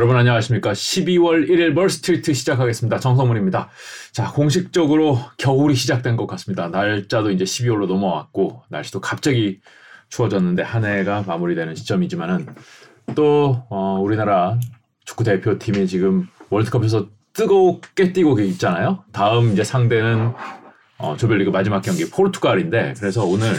[0.00, 0.72] 여러분 안녕하십니까.
[0.72, 3.00] 12월 1일 멀스트리트 시작하겠습니다.
[3.00, 3.68] 정성문입니다.
[4.12, 6.68] 자, 공식적으로 겨울이 시작된 것 같습니다.
[6.68, 9.60] 날짜도 이제 12월로 넘어왔고, 날씨도 갑자기
[10.08, 12.46] 추워졌는데 한 해가 마무리되는 시점이지만은
[13.14, 14.58] 또, 어, 우리나라
[15.04, 19.04] 축구 대표팀이 지금 월드컵에서 뜨겁게 뛰고 있잖아요.
[19.12, 20.32] 다음 이제 상대는
[20.96, 23.52] 어, 조별리그 마지막 경기 포르투갈인데, 그래서 오늘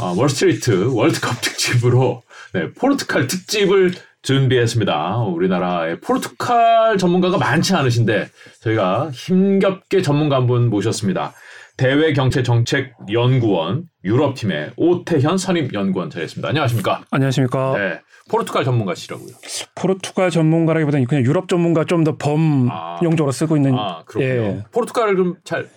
[0.00, 3.92] 어, 월스트리트 월드컵 특집으로 네, 포르투갈 특집을
[4.26, 5.18] 준비했습니다.
[5.18, 8.28] 우리나라의 포르투갈 전문가가 많지 않으신데
[8.60, 11.32] 저희가 힘겹게 전문가 한 분 모셨습니다.
[11.76, 16.48] 대외 경제 정책 연구원 유럽팀의 오태현 선임 연구원 자리했습니다.
[16.48, 17.04] 안녕하십니까?
[17.10, 17.74] 안녕하십니까?
[17.76, 18.00] 네.
[18.28, 19.28] 포르투갈 전문가시라고요.
[19.76, 22.68] 포르투갈 전문가라기보다는 그냥 유럽 전문가 좀 더 범
[23.04, 24.26] 용적으로 쓰고 있는 아, 그렇군요.
[24.26, 24.64] 예.
[24.72, 25.68] 포르투갈을 좀 잘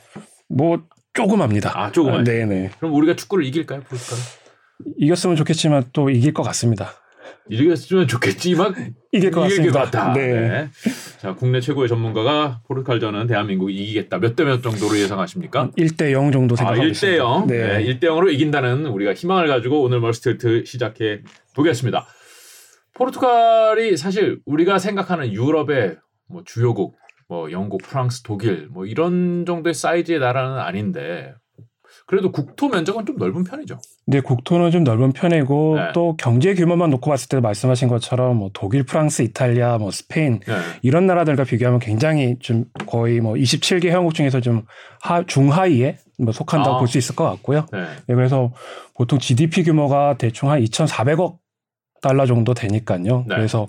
[0.51, 0.81] 뭐
[1.13, 1.71] 조금 합니다.
[1.75, 2.13] 아, 조금.
[2.13, 2.71] 아, 네 네.
[2.79, 4.17] 그럼 우리가 축구를 이길까요, 포르투갈?
[4.97, 6.93] 이겼으면 좋겠지만 또 이길 것 같습니다.
[7.49, 10.13] 이겼으면 좋겠지만 이길 것 이길 같다.
[10.13, 10.27] 네.
[10.49, 10.69] 네.
[11.19, 14.19] 자, 국내 최고의 전문가가 포르투갈전은 대한민국이 이기겠다.
[14.19, 15.71] 몇 대 몇 정도로 예상하십니까?
[15.77, 17.17] 1대 0 정도 생각하고 아, 1대 있습니다.
[17.17, 17.47] 0.
[17.47, 17.77] 네.
[17.79, 17.85] 네.
[17.85, 21.21] 1대 0으로 이긴다는 우리가 희망을 가지고 오늘 멀스트리트 시작해
[21.55, 22.05] 보겠습니다.
[22.93, 30.19] 포르투갈이 사실 우리가 생각하는 유럽의 뭐 주요국, 뭐 영국, 프랑스, 독일 뭐 이런 정도의 사이즈의
[30.19, 31.33] 나라는 아닌데
[32.05, 33.79] 그래도 국토 면적은 좀 넓은 편이죠.
[34.09, 35.91] 네, 국토는 좀 넓은 편이고 네.
[35.93, 40.55] 또 경제 규모만 놓고 봤을 때 말씀하신 것처럼 뭐 독일, 프랑스, 이탈리아, 뭐 스페인 네.
[40.81, 44.63] 이런 나라들과 비교하면 굉장히 좀 거의 뭐 27개 회원국 중에서 좀
[44.99, 46.79] 하, 중하위에 뭐 속한다고 아.
[46.79, 47.67] 볼수 있을 것 같고요.
[47.71, 47.85] 네.
[48.07, 48.51] 네, 그래서
[48.95, 51.37] 보통 GDP 규모가 대충 한 2,400억
[52.01, 53.25] 달러 정도 되니까요.
[53.27, 53.35] 네.
[53.35, 53.67] 그래서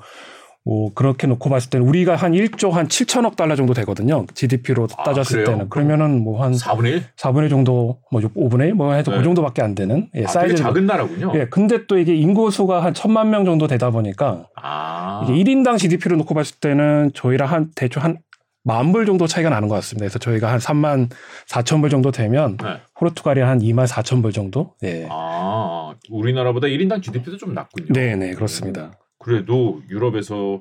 [0.64, 4.27] 뭐 그렇게 놓고 봤을 때는 우리가 한 1조 한 7천억 달러 정도 되거든요.
[4.34, 5.47] GDP로 아, 따졌을 그래요?
[5.56, 7.03] 때는 그러면은 뭐 한 4분의 1?
[7.16, 9.19] 4분의 1 정도 뭐 5분의 1 뭐 해서 네.
[9.19, 11.33] 그 정도밖에 안 되는 예, 아, 사이즈 작은 나라군요.
[11.34, 15.27] 예, 근데 또 이게 인구 수가 한 천만 명 정도 되다 보니까 아.
[15.28, 18.19] 이게 1인당 GDP로 놓고 봤을 때는 저희랑 한 대충 한
[18.62, 20.04] 만불 정도 차이가 나는 것 같습니다.
[20.04, 21.09] 그래서 저희가 한 3만
[21.49, 22.76] 4천 불 정도 되면 네.
[22.94, 24.75] 포르투갈이 한 2만 4천 불 정도.
[24.84, 25.09] 예.
[25.10, 27.87] 아, 우리나라보다 1인당 GDP도 좀 낮군요.
[27.94, 28.93] 네, 네, 그렇습니다.
[29.20, 30.60] 그래도 유럽에서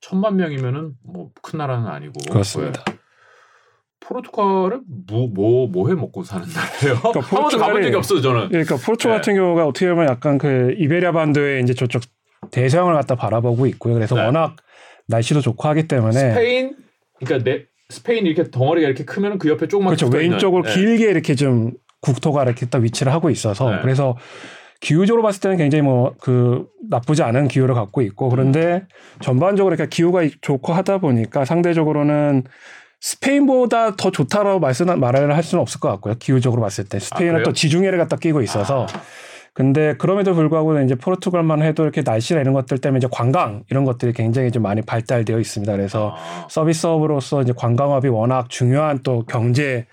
[0.00, 2.82] 천만 명이면은 뭐 큰 나라는 아니고 그렇습니다.
[2.88, 2.94] 왜?
[4.00, 6.96] 포르투갈은 뭐뭐 뭐해 먹고 사는 나라예요?
[7.04, 8.48] 한 번도 가본 적이 포르투갈이- 없어요, 저는.
[8.50, 9.18] 그러니까 포르투갈 네.
[9.18, 12.02] 같은 경우가 어떻게 보면 약간 그 이베리아 반도의 이제 저쪽
[12.50, 13.94] 대서양을 갖다 바라보고 있고요.
[13.94, 14.24] 그래서 네.
[14.26, 14.56] 워낙
[15.08, 16.76] 날씨도 좋고 하기 때문에 스페인
[17.18, 20.16] 그러니까 내 스페인 이렇게 덩어리가 이렇게 크면은 그 옆에 조그맣게 그렇죠.
[20.16, 20.74] 왼쪽으로 네.
[20.74, 23.78] 길게 이렇게 좀 국토가 이렇게 딱 위치를 하고 있어서 네.
[23.80, 24.16] 그래서
[24.84, 28.86] 기후적으로 봤을 때는 굉장히 뭐 그 나쁘지 않은 기후를 갖고 있고 그런데
[29.20, 32.44] 전반적으로 이렇게 기후가 좋고 하다 보니까 상대적으로는
[33.00, 36.14] 스페인보다 더 좋다라고 말씀 말을 할 수는 없을 것 같고요.
[36.18, 37.44] 기후적으로 봤을 때 스페인은 그래요?
[37.44, 39.00] 또 지중해를 갖다 끼고 있어서 아,
[39.52, 44.14] 근데 그럼에도 불구하고 이제 포르투갈만 해도 이렇게 날씨나 이런 것들 때문에 이제 관광 이런 것들이
[44.14, 45.70] 굉장히 좀 많이 발달되어 있습니다.
[45.72, 49.86] 그래서 아, 서비스업으로서 이제 관광업이 워낙 중요한 또 경제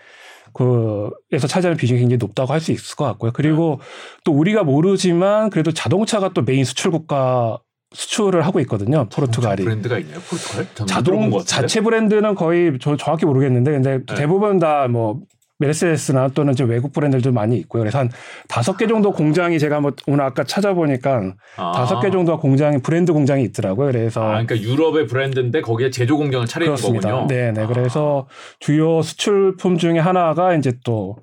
[0.54, 3.32] 그에서 차지하는 비중이 굉장히 높다고 할 수 있을 것 같고요.
[3.34, 3.80] 그리고
[4.24, 7.58] 또 우리가 모르지만 그래도 자동차가 또 메인 수출 국가
[7.94, 9.08] 수출을 하고 있거든요.
[9.10, 9.64] 포르투갈이.
[9.64, 10.20] 브랜드가 있나요?
[10.22, 10.68] 포르투갈?
[10.88, 11.44] 자동?
[11.44, 14.16] 자체 브랜드는 거의 저 정확히 모르겠는데 근데 네.
[14.16, 15.20] 대부분 다 뭐
[15.62, 17.84] 메르세데스나 또는 좀 외국 브랜드들도 많이 있고요.
[17.84, 18.10] 그래서 한
[18.48, 21.72] 다섯 개 정도 공장이 제가 뭐 오늘 아까 찾아보니까 아.
[21.72, 23.92] 다섯 개 정도 공장이 브랜드 공장이 있더라고요.
[23.92, 27.12] 그래서 아, 그러니까 유럽의 브랜드인데 거기에 제조 공장을 차리는 그렇습니다.
[27.12, 27.28] 거군요.
[27.28, 27.62] 네, 네.
[27.62, 27.68] 아.
[27.68, 28.28] 그래서
[28.60, 31.18] 주요 수출품 중에 하나가 이제 또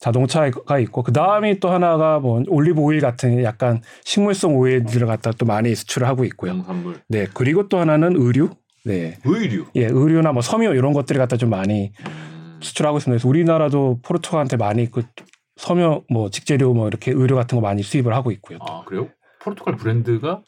[0.00, 5.44] 자동차가 있고 그 다음이 또 하나가 뭐 올리브 오일 같은 약간 식물성 오일들을 갖다 또
[5.44, 6.52] 많이 수출을 하고 있고요.
[6.52, 8.50] 농산물, 네, 그리고 또 하나는 의류.
[8.84, 9.16] 네.
[9.24, 9.66] 의류.
[9.74, 13.14] 예, 의류나 뭐 섬유 이런 것들을 갖다 좀 많이 음, 수출하고 있습니다.
[13.18, 15.02] 그래서 우리나라도 포르투갈한테 많이 그
[15.56, 18.58] 섬유 뭐 직재료 뭐 이렇게 의류 같은 거 많이 수입을 하고 있고요.
[18.60, 19.08] 아 그래요?
[19.40, 20.42] 포르투갈 브랜드가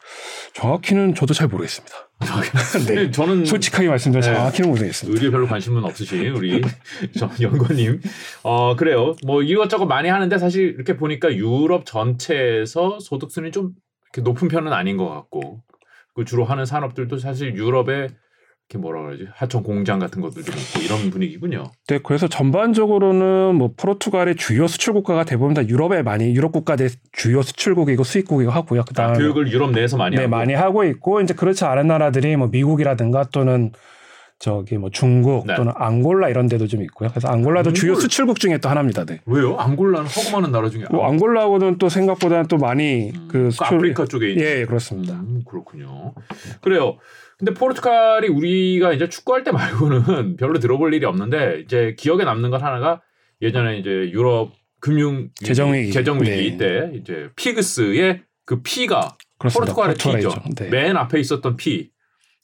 [0.53, 1.95] 정확히는 저도 잘 모르겠습니다.
[2.87, 3.09] 네.
[3.09, 4.33] 저는 솔직하게 말씀드려 네.
[4.33, 5.15] 정확히는 모르겠습니다.
[5.15, 6.61] 의류에 별로 관심은 없으신 우리
[7.17, 8.01] 저 연구님.
[8.43, 9.15] 어 그래요.
[9.25, 14.97] 뭐 이것저것 많이 하는데 사실 이렇게 보니까 유럽 전체에서 소득 좀 이렇게 높은 편은 아닌
[14.97, 15.61] 것 같고
[16.13, 18.09] 그 주로 하는 산업들도 사실 유럽에
[18.71, 21.65] 이렇게 뭐라 그러지 하청 공장 같은 것들도 있고 이런 분위기군요.
[21.87, 27.41] 네, 그래서 전반적으로는 뭐 포르투갈의 주요 수출 국가가 대부분 다 유럽에 많이 유럽 국가들 주요
[27.41, 28.81] 수출국이고 수입국이고 하고요.
[28.81, 30.31] 아, 그다음에 교육을 유럽 내에서 많이 네, 하고.
[30.31, 33.71] 많이 하고 있고 이제 그렇지 않은 나라들이 뭐 미국이라든가 또는
[34.39, 35.55] 저기 뭐 중국 네.
[35.55, 37.09] 또는 앙골라 이런 데도 좀 있고요.
[37.09, 38.01] 그래서 앙골라도 주요 앙골?
[38.01, 39.05] 수출국 중에 또 하나입니다.
[39.05, 39.19] 네.
[39.25, 39.55] 왜요?
[39.57, 44.31] 앙골라는 허금하는 나라 중에 뭐 앙골라하고는 또 생각보다는 또 많이 음, 그그 수출 아프리카 쪽에
[44.31, 44.43] 있는.
[44.43, 45.13] 예, 예, 그렇습니다.
[45.13, 46.13] 음, 그렇군요.
[46.61, 46.97] 그래요.
[47.41, 52.61] 근데 포르투갈이 우리가 이제 축구할 때 말고는 별로 들어볼 일이 없는데 이제 기억에 남는 것
[52.61, 53.01] 하나가
[53.41, 55.91] 예전에 이제 유럽 금융 재정 위기.
[55.91, 56.57] 재정 위기 네.
[56.57, 59.73] 때 이제 PIGS의 그 P가 그렇습니다.
[59.73, 59.95] 포르투갈의.
[59.95, 60.49] 포르투갈이죠.
[60.55, 60.69] 네.
[60.69, 61.89] 맨 앞에 있었던 P.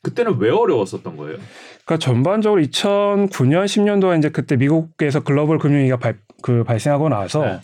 [0.02, 1.38] 그때는 왜 어려웠었던 거예요?
[1.86, 7.60] 그러니까 전반적으로 2009년 10년도에 이제 그때 미국에서 글로벌 금융위기가 발, 그 발생하고 나서 네.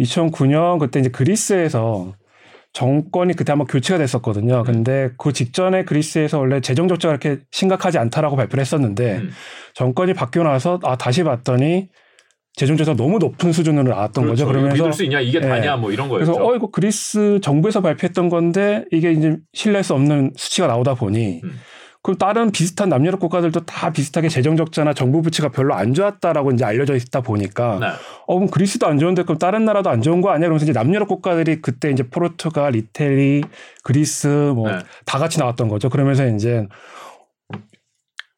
[0.00, 2.14] 2009년 그때 이제 그리스에서
[2.72, 4.64] 정권이 그때 한번 교체가 됐었거든요.
[4.64, 4.72] 네.
[4.72, 9.30] 근데 그 직전에 그리스에서 원래 재정 적자가 그렇게 심각하지 않다라고 발표를 했었는데 음.
[9.74, 11.88] 정권이 바뀌고 나서 아 다시 봤더니
[12.54, 14.44] 재정 적자가 너무 높은 수준으로 나왔던 그렇죠.
[14.44, 14.46] 거죠.
[14.46, 15.46] 그러면서 믿을 수 있냐 이게 예.
[15.46, 16.32] 다냐 뭐 이런 거였죠.
[16.32, 21.40] 그래서 어 이거 그리스 정부에서 발표했던 건데 이게 이제 신뢰할 수 없는 수치가 나오다 보니
[21.44, 21.60] 음.
[22.02, 26.64] 그럼 다른 비슷한 남유럽 국가들도 다 비슷하게 재정 적자나 정부 부채가 별로 안 좋았다라고 이제
[26.64, 27.86] 알려져 있다 보니까 네.
[28.26, 30.48] 어 그럼 그리스도 안 좋은데 그럼 다른 나라도 안 좋은 거 아니야?
[30.48, 33.44] 그러면서 이제 남유럽 국가들이 그때 이제 포르투갈, 이태리,
[33.84, 34.78] 그리스 뭐 네.
[35.04, 35.88] 다 같이 나왔던 거죠.
[35.88, 36.66] 그러면서 이제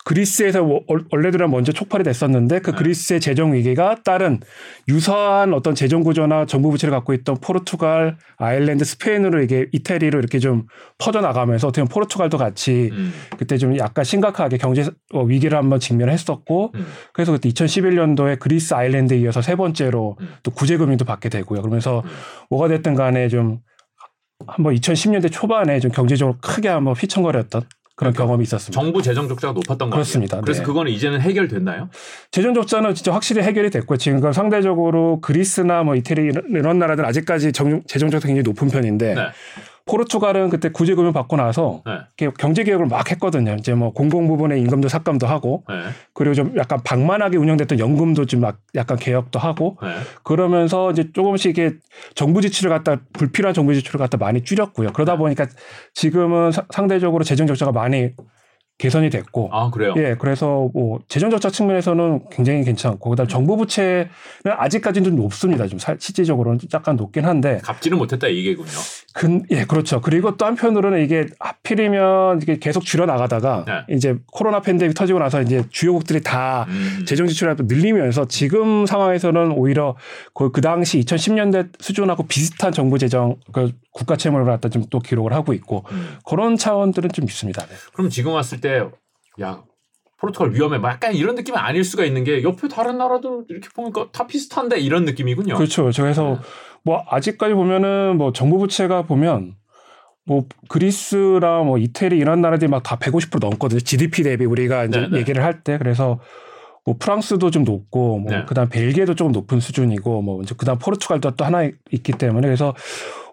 [0.04, 0.62] 그리스에서
[1.10, 2.76] 원래대로 먼저 촉발이 됐었는데 그 네.
[2.76, 4.38] 그리스의 재정 위기가 다른
[4.86, 10.66] 유사한 어떤 재정 구조나 정부 부채를 갖고 있던 포르투갈, 아일랜드, 스페인으로 이게 이태리로 이렇게 좀
[10.98, 13.12] 퍼져 나가면서 어떻게 보면 포르투갈도 같이 음.
[13.38, 16.86] 그때 좀 약간 심각하게 경제 어, 위기를 한번 직면했었고 음.
[17.14, 20.28] 그래서 그때 2011년도에 그리스 아일랜드에 이어서 세 번째로 음.
[20.42, 21.62] 또 구제금융도 받게 되고요.
[21.62, 22.10] 그러면서 음.
[22.50, 23.60] 뭐가 됐든 간에 좀
[24.46, 27.62] 한번 2010년대 초반에 좀 경제적으로 크게 한번 휘청거렸던
[27.96, 28.80] 그런 그러니까 경험이 있었습니다.
[28.80, 30.40] 정부 재정 적자가 높았던 거 그렇습니다.
[30.40, 30.66] 그래서 네.
[30.66, 31.90] 그거는 이제는 해결됐나요?
[32.32, 37.52] 재정 적자는 진짜 확실히 해결이 됐고 지금 상대적으로 그리스나 뭐 이태리 이런, 이런 나라들 아직까지
[37.52, 39.22] 정, 재정 적자 굉장히 높은 편인데 네.
[39.86, 42.30] 포르투갈은 그때 구제금융 받고 나서 네.
[42.38, 43.54] 경제 개혁을 막 했거든요.
[43.58, 45.74] 이제 뭐 공공 부분의 임금도 삭감도 하고 네.
[46.14, 49.88] 그리고 좀 약간 방만하게 운영됐던 연금도 좀 막 약간 개혁도 하고 네.
[50.22, 51.72] 그러면서 이제 조금씩 이게
[52.14, 54.92] 정부 지출을 갖다 불필요한 정부 지출을 갖다 많이 줄였고요.
[54.92, 55.18] 그러다 네.
[55.18, 55.46] 보니까
[55.94, 58.10] 지금은 사- 상대적으로 재정 적자가 많이
[58.78, 59.94] 개선이 됐고 아 그래요.
[59.96, 64.08] 예, 그래서 뭐 재정 적자 측면에서는 굉장히 괜찮고 그다음 에 정부 부채는
[64.44, 65.66] 아직까지는 좀 높습니다.
[65.68, 68.68] 좀 사- 실질적으로는 약간 높긴 한데 갚지는 못했다 이 얘기군요.
[69.14, 70.00] 근, 예, 그렇죠.
[70.00, 73.94] 그리고 또 한편으로는 이게 하필이면 이게 계속 줄여 나가다가 네.
[73.94, 77.04] 이제 코로나 팬데믹 터지고 나서 이제 주요국들이 다 음.
[77.06, 79.96] 재정 지출을 늘리면서 지금 상황에서는 오히려
[80.34, 85.32] 그, 그 당시 2010년대 수준하고 비슷한 정부 재정 그 국가 채무를 갖다 좀 또 기록을
[85.32, 86.18] 하고 있고 음.
[86.26, 87.64] 그런 차원들은 좀 있습니다.
[87.66, 87.74] 네.
[87.94, 88.82] 그럼 지금 왔을 때
[89.40, 89.62] 야
[90.20, 90.78] 포르투갈 위험해.
[90.78, 94.78] 막 약간 이런 느낌이 아닐 수가 있는 게 옆에 다른 나라들 이렇게 보니까 다 비슷한데
[94.80, 95.54] 이런 느낌이군요.
[95.54, 95.90] 그렇죠.
[95.96, 96.36] 그래서 네.
[96.84, 99.54] 뭐 아직까지 보면은 뭐 정부 부채가 보면
[100.26, 103.80] 뭐 그리스랑 뭐 이태리 이런 나라들이 막 다 150% 넘거든요.
[103.80, 105.18] GDP 대비 우리가 이제 네, 네.
[105.18, 106.20] 얘기를 할 때 그래서
[106.86, 108.44] 뭐 프랑스도 좀 높고 뭐 네.
[108.46, 112.74] 그다음 벨기에도 조금 높은 수준이고 뭐 이제 그다음 포르투갈도 또 하나 있기 때문에 그래서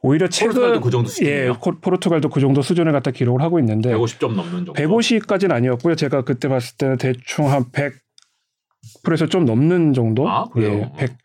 [0.04, 1.60] 오히려 최근 포르투갈도 그 정도 예, 수준이에요.
[1.60, 4.74] 코- 포르투갈도 그 정도 수준을 갖다 기록을 하고 있는데 150점 넘는 정도.
[4.74, 5.96] 150까지는 아니었고요.
[5.96, 10.28] 제가 그때 봤을 때는 대충 한 100%에서 좀 넘는 정도.
[10.28, 10.92] 아, 그래요?
[10.94, 11.18] 예, 100,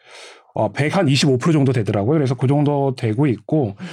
[0.55, 2.19] 어, 100 한 25% 정도 되더라고요.
[2.19, 3.77] 그래서 그 정도 되고 있고.
[3.81, 3.87] 음.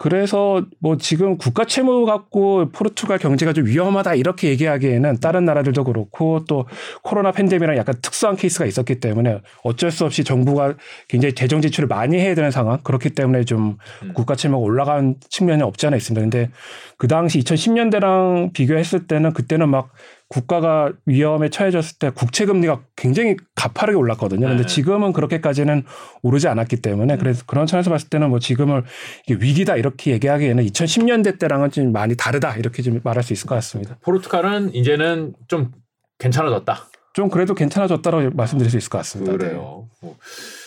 [0.00, 6.42] 그래서 뭐 지금 국가 채무 갖고 포르투갈 경제가 좀 위험하다 이렇게 얘기하기에는 다른 나라들도 그렇고
[6.48, 6.66] 또
[7.02, 10.72] 코로나 팬데믹이랑 약간 특수한 케이스가 있었기 때문에 어쩔 수 없이 정부가
[11.06, 14.14] 굉장히 재정 지출을 많이 해야 되는 상황 그렇기 때문에 좀 음.
[14.14, 16.18] 국가 채무가 올라간 측면이 없지 않아 있습니다.
[16.22, 16.50] 근데
[16.96, 19.90] 그 당시 2010년대랑 비교했을 때는 그때는 막
[20.30, 24.46] 국가가 위험에 처해졌을 때 국채 금리가 굉장히 가파르게 올랐거든요.
[24.46, 24.66] 근데 네.
[24.66, 25.82] 지금은 그렇게까지는
[26.22, 28.84] 오르지 않았기 때문에 그래서 그런 차원에서 봤을 때는 뭐 지금을
[29.26, 33.56] 이게 위기다 이렇게 얘기하기에는 2010년대 때랑은 좀 많이 다르다 이렇게 좀 말할 수 있을 것
[33.56, 33.98] 같습니다.
[34.02, 35.72] 포르투갈은 이제는 좀
[36.18, 36.86] 괜찮아졌다.
[37.12, 39.32] 좀 그래도 괜찮아졌다고 말씀드릴 수 있을 것 같습니다.
[39.32, 39.38] 네.
[39.38, 39.88] 그래요.
[40.00, 40.16] 뭐.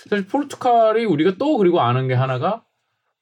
[0.10, 2.64] 사실 포르투갈이 우리가 또 그리고 아는 게 하나가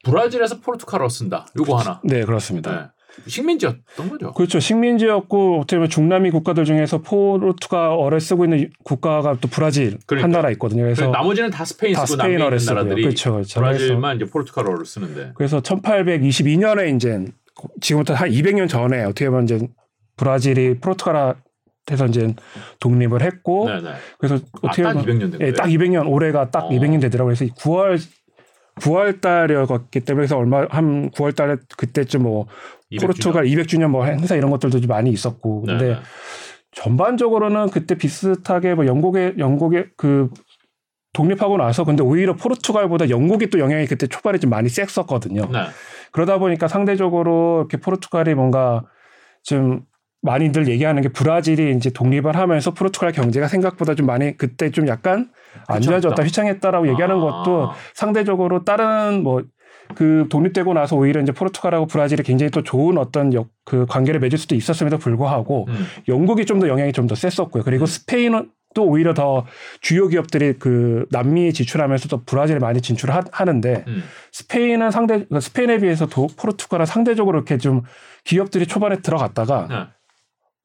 [0.04, 1.46] 브라질에서 포르투갈어 쓴다.
[1.56, 2.02] 요거 하나.
[2.04, 2.72] 네, 그렇습니다.
[2.72, 2.88] 네.
[3.28, 4.34] 식민지였던 거죠.
[4.34, 4.60] 그렇죠.
[4.60, 10.26] 식민지였고 어떻게 보면 중남미 국가들 중에서 포르투갈어를 쓰고 있는 국가가 또 브라질 그러니까.
[10.26, 10.84] 한 나라 있거든요.
[10.84, 12.76] 그래서 나머지는 다 스페인 다 쓰고 스페인어를 쓰고요.
[12.76, 13.60] 나라들이 그렇죠, 그렇죠.
[13.60, 15.32] 브라질만 이제 포르투갈어를 쓰는데.
[15.36, 17.26] 그래서 1822년에 이제
[17.82, 19.60] 지금부터 한 200년 전에 어떻게 보면 이제
[20.18, 22.34] 브라질이 포르투갈에서 이제
[22.80, 23.90] 독립을 했고 네네.
[24.18, 25.48] 그래서 아, 어떻게 딱 보면 200년 된.
[25.48, 26.70] 예, 딱 200년 올해가 딱 어.
[26.70, 27.36] 200년 되더라고요.
[27.38, 28.00] 그래서 9월
[28.80, 32.48] 9월 달이었기 때문에 그래서 얼마 한 9월 달에 그때쯤 뭐200
[33.00, 35.62] 포르투갈 200주년 뭐 행사 이런 것들도 좀 많이 있었고.
[35.62, 36.00] 근데 네네.
[36.72, 40.30] 전반적으로는 그때 비슷하게 뭐 영국의 영국의 그
[41.14, 45.50] 독립하고 나서 근데 오히려 포르투갈보다 영국이 또 영향이 그때 초반에 좀 많이 셌었거든요.
[45.52, 45.60] 네.
[46.12, 48.86] 그러다 보니까 상대적으로 이렇게 포르투갈이 뭔가
[49.44, 49.82] 좀
[50.22, 55.32] 많이들 얘기하는 게 브라질이 이제 독립을 하면서 포르투갈 경제가 생각보다 좀 많이 그때 좀 약간
[55.68, 56.24] 안 좋아졌다 휘청했다.
[56.24, 57.20] 휘청했다라고 얘기하는 아.
[57.20, 59.44] 것도 상대적으로 다른 뭐
[59.96, 64.38] 그 독립되고 나서 오히려 이제 포르투갈하고 브라질이 굉장히 또 좋은 어떤 역, 그 관계를 맺을
[64.38, 65.86] 수도 있었음에도 불구하고 음.
[66.08, 67.64] 영국이 좀 더 영향이 좀 더 셌었고요.
[67.64, 69.46] 그리고 스페인은 또 오히려 더
[69.82, 74.04] 주요 기업들이 그 남미에 지출하면서도 브라질에 많이 진출을 하, 하는데 음.
[74.32, 77.82] 스페인은 상대 그러니까 스페인에 비해서 도 포르투갈은 상대적으로 이렇게 좀
[78.24, 79.76] 기업들이 초반에 들어갔다가 네.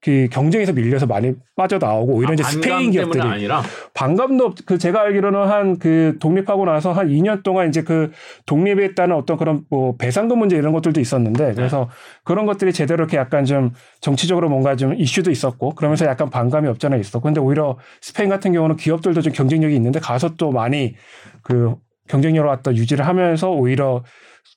[0.07, 3.63] 그 경쟁에서 밀려서 많이 빠져나오고 오히려 아, 이제 스페인 기업들이 아니라?
[3.93, 8.13] 반감도 없- 그 제가 알기로는 한 그 독립하고 나서 한 2년 동안 이제 그
[8.47, 11.91] 독립에 따른 어떤 그런 뭐 배상금 문제 이런 것들도 있었는데 그래서
[12.23, 16.95] 그런 것들이 제대로 이렇게 약간 좀 정치적으로 뭔가 좀 이슈도 있었고 그러면서 약간 반감이 없잖아
[16.97, 20.95] 있었고 근데 오히려 스페인 같은 경우는 기업들도 좀 경쟁력이 있는데 가서 또 많이
[21.43, 21.75] 그
[22.09, 24.05] 경쟁력을 갖다 유지를 하면서 오히려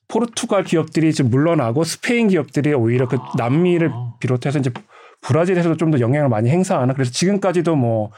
[0.10, 4.72] 포르투갈 기업들이 좀 물러나고 스페인 기업들이 오히려 그 남미를 비롯해서 이제
[5.22, 8.12] 브라질에서도 좀 더 영향을 많이 행사하는 그래서 지금까지도 뭐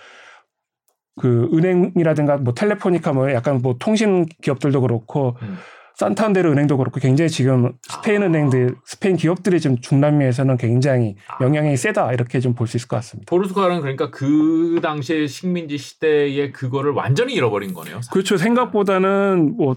[1.19, 5.57] 그 은행이라든가 뭐 텔레포니카 뭐 약간 뭐 통신 기업들도 그렇고 음.
[5.95, 12.39] 산탄데르 은행도 그렇고 굉장히 지금 스페인 은행들 스페인 기업들이 지금 중남미에서는 굉장히 영향이 세다 이렇게
[12.39, 13.29] 좀 볼 수 있을 것 같습니다.
[13.29, 17.99] 포르투갈은 그러니까 그 당시에 식민지 시대에 그거를 완전히 잃어버린 거네요.
[18.11, 18.37] 그렇죠.
[18.37, 19.75] 생각보다는 뭐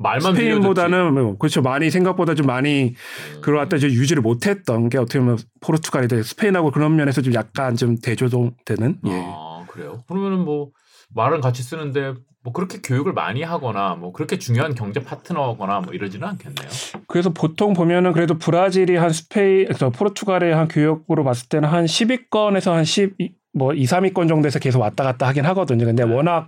[0.00, 1.60] 말만 스페인보다는 뭐 그렇죠.
[1.60, 2.94] 많이 생각보다 좀 많이
[3.34, 3.40] 음.
[3.40, 7.76] 그걸 갖다 좀 유지를 못했던 게 어떻게 보면 포르투갈이 돼 스페인하고 그런 면에서 좀 약간
[7.76, 9.22] 좀 대조되는 예.
[9.26, 10.02] 아 그래요?
[10.08, 10.70] 그러면은 뭐
[11.14, 16.26] 말은 같이 쓰는데 뭐 그렇게 교육을 많이 하거나 뭐 그렇게 중요한 경제 파트너거나 뭐 이러지는
[16.28, 16.68] 않겠네요.
[17.06, 22.84] 그래서 보통 보면은 그래도 브라질이 한 스페인, 포르투갈의 한 교역으로 봤을 때는 한 10위권에서 한
[22.84, 23.16] 10,
[23.52, 25.84] 뭐 2, 3위권 정도에서 계속 왔다 갔다 하긴 하거든요.
[25.84, 26.14] 근데 네.
[26.14, 26.46] 워낙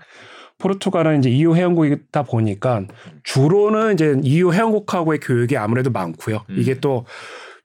[0.63, 2.85] 포르투갈은 이제 EU 회원국이다 보니까
[3.25, 6.45] 주로는 이제 EU 회원국하고의 교역이 아무래도 많고요.
[6.49, 6.57] 음.
[6.57, 7.05] 이게 또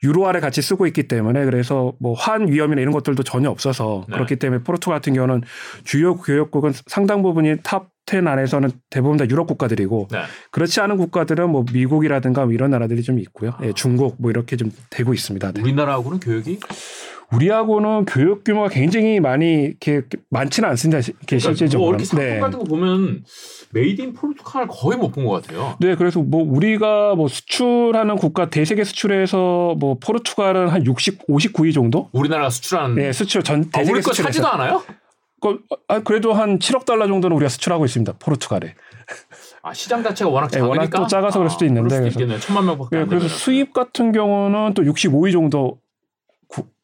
[0.03, 4.15] 유로화를 같이 쓰고 있기 때문에 그래서 뭐 환 위험이나 이런 것들도 전혀 없어서 네.
[4.15, 5.41] 그렇기 때문에 포르투갈 같은 경우는
[5.83, 10.21] 주요 교역국은 상당 부분이 top 10 안에서는 대부분 다 유럽 국가들이고 네.
[10.51, 13.51] 그렇지 않은 국가들은 뭐 미국이라든가 뭐 이런 나라들이 좀 있고요.
[13.63, 15.51] 예, 중국 뭐 이렇게 좀 되고 있습니다.
[15.51, 15.61] 네.
[15.61, 16.57] 우리나라하고는 교역이
[17.33, 20.99] 우리하고는 교역 규모가 굉장히 많이 이렇게 많지는 않습니다.
[20.99, 21.89] 이렇게 그러니까 뭐 실질적으로.
[21.91, 23.23] 이렇게 상품 같은 거 보면
[23.71, 25.75] made in Portugal 거의 못 본 것 같아요.
[25.79, 32.09] 네, 그래서 뭐 우리가 뭐 수출하는 국가 대세계 수출에서 뭐 포르투갈은 한 60, 59위 정도?
[32.13, 34.23] 우리나라가 수출하는 네, 수출 전 아, 대세계 우리 거 수출에서.
[34.27, 34.83] 사지도 않아요?
[35.41, 38.13] 그, 아, 그래도 한 7억 달러 정도는 우리가 수출하고 있습니다.
[38.19, 38.73] 포르투갈에.
[39.61, 42.39] 아, 시장 자체가 워낙 네, 작으니까 워낙 또 작아서 그럴 수도 있는데, 그럴 그래서- 수도.
[42.39, 43.27] 천만 명밖에 네, 안 그래서.
[43.27, 45.77] 수입 같은 경우는 또 65위 정도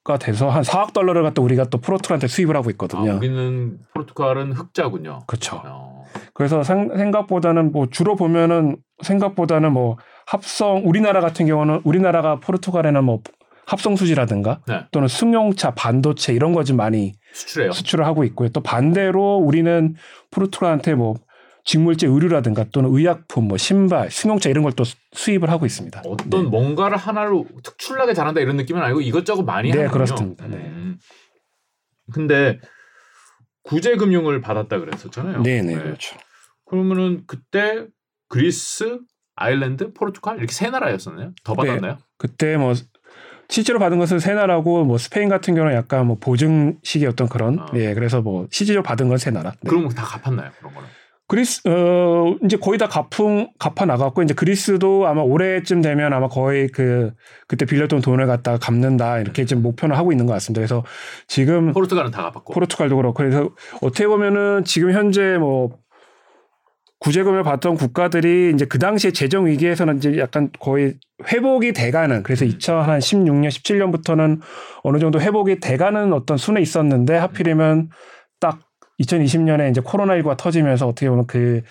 [0.03, 3.13] 가 돼서 한 4억 달러를 갖다 우리가 또 포르투갈한테 수입을 하고 아, 있거든요.
[3.13, 5.21] 우리는 포르투갈은 흑자군요.
[5.27, 5.61] 그렇죠.
[5.63, 6.03] 어.
[6.33, 13.21] 그래서 생, 생각보다는 뭐 주로 보면은 생각보다는 뭐 합성 우리나라 같은 경우는 우리나라가 포르투갈에는 뭐
[13.65, 14.81] 합성 수지라든가 네.
[14.91, 17.71] 또는 승용차, 반도체 이런 거 좀 많이 수출해요.
[17.71, 18.49] 수출을 하고 있고요.
[18.49, 19.95] 또 반대로 우리는
[20.31, 21.15] 포르투갈한테 뭐
[21.65, 26.01] 직물제 의류라든가 또는 의약품, 뭐 신발, 승용차 이런 걸 또 수입을 하고 있습니다.
[26.05, 26.49] 어떤 네.
[26.49, 29.93] 뭔가를 하나로 특출나게 잘한다 이런 느낌은 아니고 이것저것 많이 네, 하는군요.
[29.93, 30.47] 그렇습니다.
[30.47, 30.57] 네.
[30.57, 30.97] 음.
[32.11, 32.59] 근데
[33.63, 35.41] 구제 금융을 받았다 그랬었잖아요.
[35.43, 36.17] 네, 네, 그렇죠.
[36.65, 37.85] 그러면은 그때
[38.27, 38.99] 그리스,
[39.35, 41.31] 아일랜드, 포르투갈 이렇게 세 나라였었나요?
[41.43, 41.67] 더 네.
[41.67, 41.97] 받았나요?
[42.17, 42.73] 그때 뭐
[43.47, 47.67] 실제로 받은 것은 세 나라고 뭐 스페인 같은 경우는 약간 뭐 보증식의 어떤 그런 아.
[47.75, 49.51] 예 그래서 뭐 실질적으로 받은 건 세 나라.
[49.61, 49.69] 네.
[49.69, 50.51] 그럼 다 갚았나요?
[50.59, 50.89] 그런 거는?
[51.27, 56.67] 그리스 어 이제 거의 다 갚은 갚아 나갔고 이제 그리스도 아마 올해쯤 되면 아마 거의
[56.67, 57.11] 그
[57.47, 60.59] 그때 빌렸던 돈을 갖다가 갚는다 이렇게 지금 목표는 하고 있는 것 같습니다.
[60.59, 60.83] 그래서
[61.27, 62.53] 지금 포르투갈은 다 갚았고.
[62.53, 63.49] 포르투갈도 그렇고 그래서
[63.81, 65.69] 어떻게 보면은 지금 현재 뭐
[66.99, 70.95] 구제금을 받던 국가들이 이제 그 당시에 재정 위기에서는 이제 약간 거의
[71.31, 74.39] 회복이 돼가는 그래서 2016년 17년부터는
[74.83, 77.89] 어느 정도 회복이 돼가는 어떤 순에 있었는데 하필이면 딱
[79.01, 81.61] 2020년에 이제 코로나19가 터지면서 어떻게 보면 그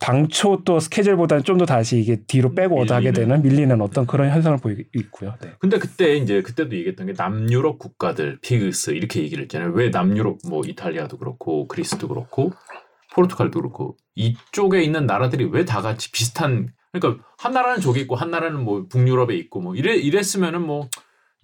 [0.00, 3.28] 당초 또 스케줄보다는 좀 더 다시 이게 뒤로 빼고 오다하게 밀리는.
[3.28, 5.34] 되는 밀리는 어떤 그런 현상을 보이고 있고요.
[5.40, 5.52] 네.
[5.60, 9.70] 근데 그때 이제 그때도 얘기했던 게 남유럽 국가들 피그스 이렇게 얘기를 했잖아요.
[9.72, 12.52] 왜 남유럽 뭐 이탈리아도 그렇고 그리스도 그렇고
[13.14, 18.30] 포르투갈도 그렇고 이쪽에 있는 나라들이 왜 다 같이 비슷한 그러니까 한 나라는 저기 있고 한
[18.32, 20.88] 나라는 뭐 북유럽에 있고 뭐 이래 이랬으면은 뭐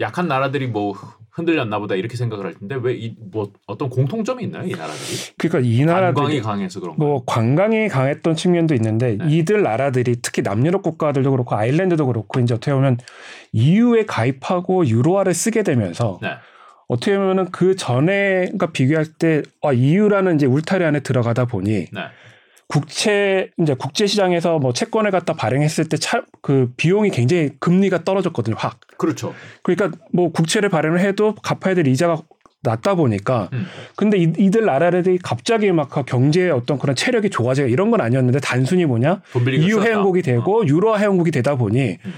[0.00, 0.94] 약한 나라들이 뭐
[1.40, 5.16] 흔들렸나 보다 이렇게 생각을 할 텐데 왜 이 뭐 어떤 공통점이 있나요 이 나라들이?
[5.38, 7.04] 그러니까 이 나라들이 관광이 강해서 그런 거.
[7.04, 9.24] 뭐 관광이 강했던 측면도 있는데 네.
[9.28, 12.98] 이들 나라들이 특히 남유럽 국가들도 그렇고 아일랜드도 그렇고 이제 어떻게 보면
[13.52, 16.28] EU에 가입하고 유로화를 쓰게 되면서 네.
[16.88, 22.00] 어떻게 보면은 그 전에 가 비교할 때 아, EU라는 이제 울타리 안에 들어가다 보니 네.
[22.70, 25.96] 국채 이제 국제 시장에서 뭐 채권을 갖다 발행했을 때
[26.40, 28.56] 그 비용이 굉장히 금리가 떨어졌거든요.
[28.58, 28.80] 확.
[28.96, 29.34] 그렇죠.
[29.62, 32.22] 그러니까 뭐 국채를 발행을 해도 갚아야 될 이자가
[32.62, 33.66] 낮다 보니까 음.
[33.96, 38.84] 근데 이, 이들 나라들이 갑자기 막 경제의 어떤 그런 체력이 좋아지고 이런 건 아니었는데 단순히
[38.84, 39.22] 뭐냐
[39.72, 39.88] 썼다.
[39.88, 40.22] 회원국이 어.
[40.22, 42.14] 되고 유로 회원국이 되다 보니 음.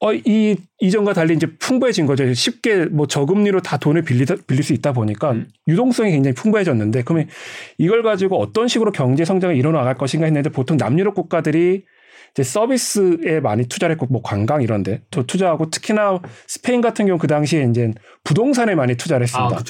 [0.00, 2.32] 어, 이 이전과 달리 이제 풍부해진 거죠.
[2.32, 5.48] 쉽게 뭐 저금리로 다 돈을 빌리다, 빌릴 수 있다 보니까 음.
[5.66, 7.28] 유동성이 굉장히 풍부해졌는데 그러면
[7.78, 11.84] 이걸 가지고 어떤 식으로 경제 성장을 이뤄나갈 것인가 했는데 보통 남유럽 국가들이
[12.32, 17.26] 이제 서비스에 많이 투자를 했고 뭐 관광 이런데 또 투자하고 특히나 스페인 같은 경우 그
[17.26, 19.56] 당시에 이제 부동산에 많이 투자를 했습니다.
[19.56, 19.62] 아,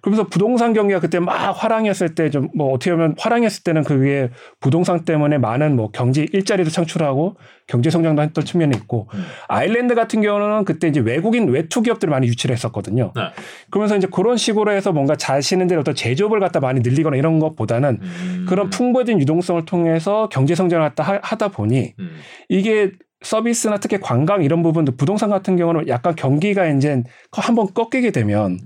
[0.00, 4.30] 그러면서 부동산 경기가 그때 막 화랑이었을 때 좀 뭐 어떻게 보면 화랑이었을 때는 그 위에
[4.60, 9.24] 부동산 때문에 많은 뭐 경제 일자리도 창출하고 경제 성장도 했던 측면이 있고 음.
[9.48, 13.12] 아일랜드 같은 경우는 그때 이제 외국인 외투 기업들을 많이 유치를 했었거든요.
[13.14, 13.22] 네.
[13.70, 18.46] 그러면서 이제 그런 식으로 해서 뭔가 자신들의 어떤 제조업을 갖다 많이 늘리거나 이런 것보다는 음.
[18.48, 22.10] 그런 풍부해진 유동성을 통해서 경제 성장을 갖다 하- 하다 보니 음.
[22.48, 28.58] 이게 서비스나 특히 관광 이런 부분도 부동산 같은 경우는 약간 경기가 이제 한번 꺾이게 되면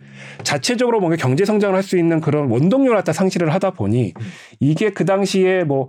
[0.43, 4.27] 자체적으로 뭔가 경제 성장을 할 수 있는 그런 원동력을 갖다 상실을 하다 보니 음.
[4.61, 5.89] 이게 그 당시에 뭐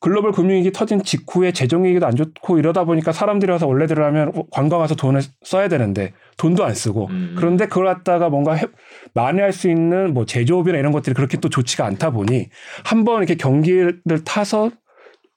[0.00, 4.94] 글로벌 금융위기 터진 직후에 재정위기도 안 좋고 이러다 보니까 사람들이 와서 원래대로 하면 관광 와서
[4.94, 7.34] 돈을 써야 되는데 돈도 안 쓰고 음.
[7.38, 8.66] 그런데 그걸 갖다가 뭔가 해-
[9.14, 12.48] 만회할 수 있는 뭐 제조업이나 이런 것들이 그렇게 또 좋지가 않다 보니
[12.84, 14.70] 한번 이렇게 경기를 타서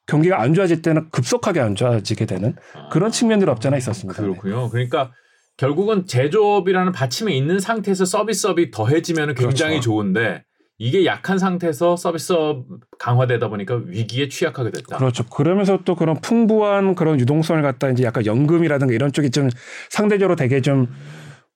[0.07, 2.55] 경기가 안 좋아질 때는 급속하게 안 좋아지게 되는
[2.91, 4.21] 그런 측면들이 없잖아 있었습니다.
[4.21, 4.27] 네.
[4.27, 4.69] 그렇군요.
[4.69, 5.11] 그러니까
[5.57, 9.91] 결국은 제조업이라는 받침에 있는 상태에서 서비스업이 더해지면 굉장히 그렇죠.
[9.91, 10.43] 좋은데
[10.79, 12.65] 이게 약한 상태에서 서비스업
[12.99, 14.97] 강화되다 보니까 위기에 취약하게 됐다.
[14.97, 15.25] 그렇죠.
[15.25, 19.49] 그러면서 또 그런 풍부한 그런 유동성을 갖다 이제 약간 연금이라든가 이런 쪽이 좀
[19.89, 20.87] 상대적으로 되게 좀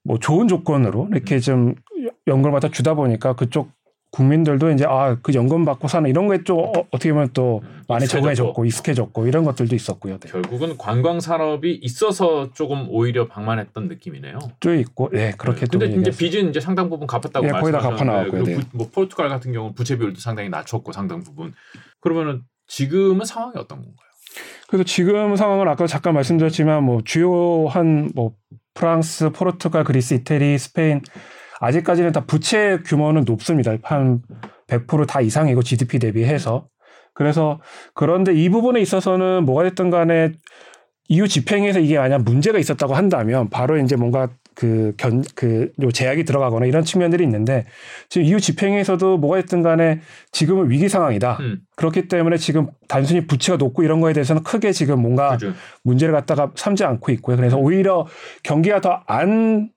[0.03, 1.75] 뭐 좋은 조건으로 이렇게 좀
[2.27, 3.71] 연금을 갖다 주다 보니까 그쪽
[4.11, 8.05] 국민들도 이제 아 그 연금 받고 사는 이런 거에 좀 어, 떻게 보면 또 많이.
[8.07, 10.17] 적응해졌고 익숙해졌고 이런 것들도 있었고요.
[10.17, 10.29] 네.
[10.29, 14.39] 결국은 관광 산업이 있어서 조금 오히려 방만했던 느낌이네요.
[14.59, 16.11] 좀 있고 네 그렇게 또 근데 이제.
[16.11, 18.43] 빚은 이제 상당 부분 갚았다고 예, 거의 다 말씀하셨는데 갚아 나왔고요.
[18.43, 18.67] 그리고 네.
[18.69, 21.53] 부- 뭐 포르투갈 같은 경우 부채 비율도 상당히 낮췄고 상당 부분.
[22.01, 23.95] 그러면은 지금은 상황이 어떤 건가요?
[24.67, 28.33] 그래서 지금 상황은 아까 잠깐 말씀드렸지만 뭐 주요한 뭐
[28.73, 31.01] 프랑스, 포르투갈, 그리스, 이태리, 스페인
[31.61, 33.75] 아직까지는 다 부채 규모는 높습니다.
[33.83, 34.21] 한
[34.67, 36.67] 100%다 이상이고 GDP 대비해서
[37.13, 37.61] 그래서
[37.93, 40.31] 그런데 이 부분에 있어서는 뭐가 됐든 간에
[41.09, 46.23] EU 집행에서 이게 만약 문제가 있었다고 한다면 바로 이제 뭔가 그 견, 그, 요 제약이
[46.23, 47.65] 들어가거나 이런 측면들이 있는데
[48.09, 51.37] 지금 EU 집행에서도 뭐가 됐든 간에 지금은 위기 상황이다.
[51.41, 55.53] 음, 그렇기 때문에 지금 단순히 부채가 높고 이런 거에 대해서는 크게 지금 뭔가 그죠.
[55.83, 57.37] 문제를 갖다가 삼지 않고 있고요.
[57.37, 58.07] 그래서 오히려
[58.43, 59.69] 경기가 더 안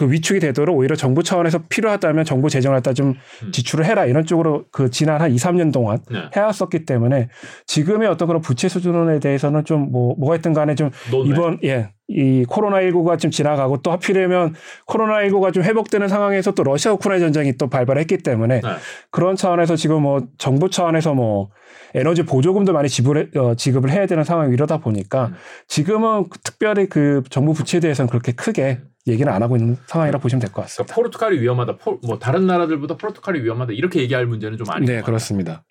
[0.00, 3.52] 그 위축이 되도록 오히려 정부 차원에서 필요하다면 정부 재정을 갖다 좀 음.
[3.52, 6.22] 지출을 해라 이런 쪽으로 그 지난 한 2, 3년 동안 네.
[6.34, 7.28] 해왔었기 때문에
[7.66, 11.28] 지금의 어떤 그런 부채 수준에 대해서는 좀 뭐 뭐가 있든 간에 좀 논외.
[11.28, 11.90] 이번 예.
[12.08, 14.54] 이 코로나19가 좀 지나가고 또 하필이면
[14.86, 18.68] 코로나19가 좀 회복되는 상황에서 또 러시아 우크라이나 전쟁이 또 발발했기 때문에 네.
[19.10, 21.50] 그런 차원에서 지금 뭐 정부 차원에서 뭐
[21.94, 25.34] 에너지 보조금도 많이 지불해, 어, 지급을 해야 되는 상황이 이러다 보니까 음.
[25.68, 30.40] 지금은 그 특별히 그 정부 부채에 대해서는 그렇게 크게 얘기는 안 하고 있는 상황이라 보시면
[30.40, 30.94] 될것 그러니까 같습니다.
[30.94, 31.76] 포르투갈이 위험하다.
[31.78, 33.72] 포, 뭐 다른 나라들보다 포르투갈이 위험하다.
[33.72, 35.06] 이렇게 얘기할 문제는 좀 아닌 네, 것.
[35.06, 35.64] 그렇습니다.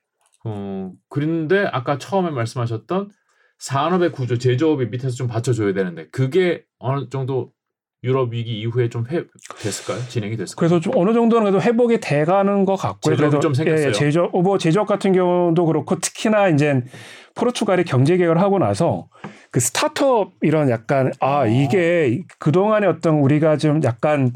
[0.45, 3.09] 어, 그런데 아까 처음에 말씀하셨던
[3.59, 7.51] 산업의 구조, 제조업이 밑에서 좀 받쳐줘야 되는데 그게 어느 정도
[8.03, 9.25] 유럽 위기 이후에 좀 회,
[9.61, 10.07] 됐을까요?
[10.07, 10.55] 진행이 됐을까요?
[10.55, 13.15] 그래서 좀 어느 정도는 그래도 회복이 돼가는 것 같고요.
[13.15, 13.87] 제조업이 그래도 좀 생겼어요.
[13.89, 16.81] 예, 제조업, 뭐 제조업 같은 경우도 그렇고 특히나 이제
[17.35, 19.09] 포르투갈이 경제 개혁을 하고 나서
[19.51, 24.33] 그 스타트업 이런 약간 아 이게 그 동안에 어떤 우리가 좀 약간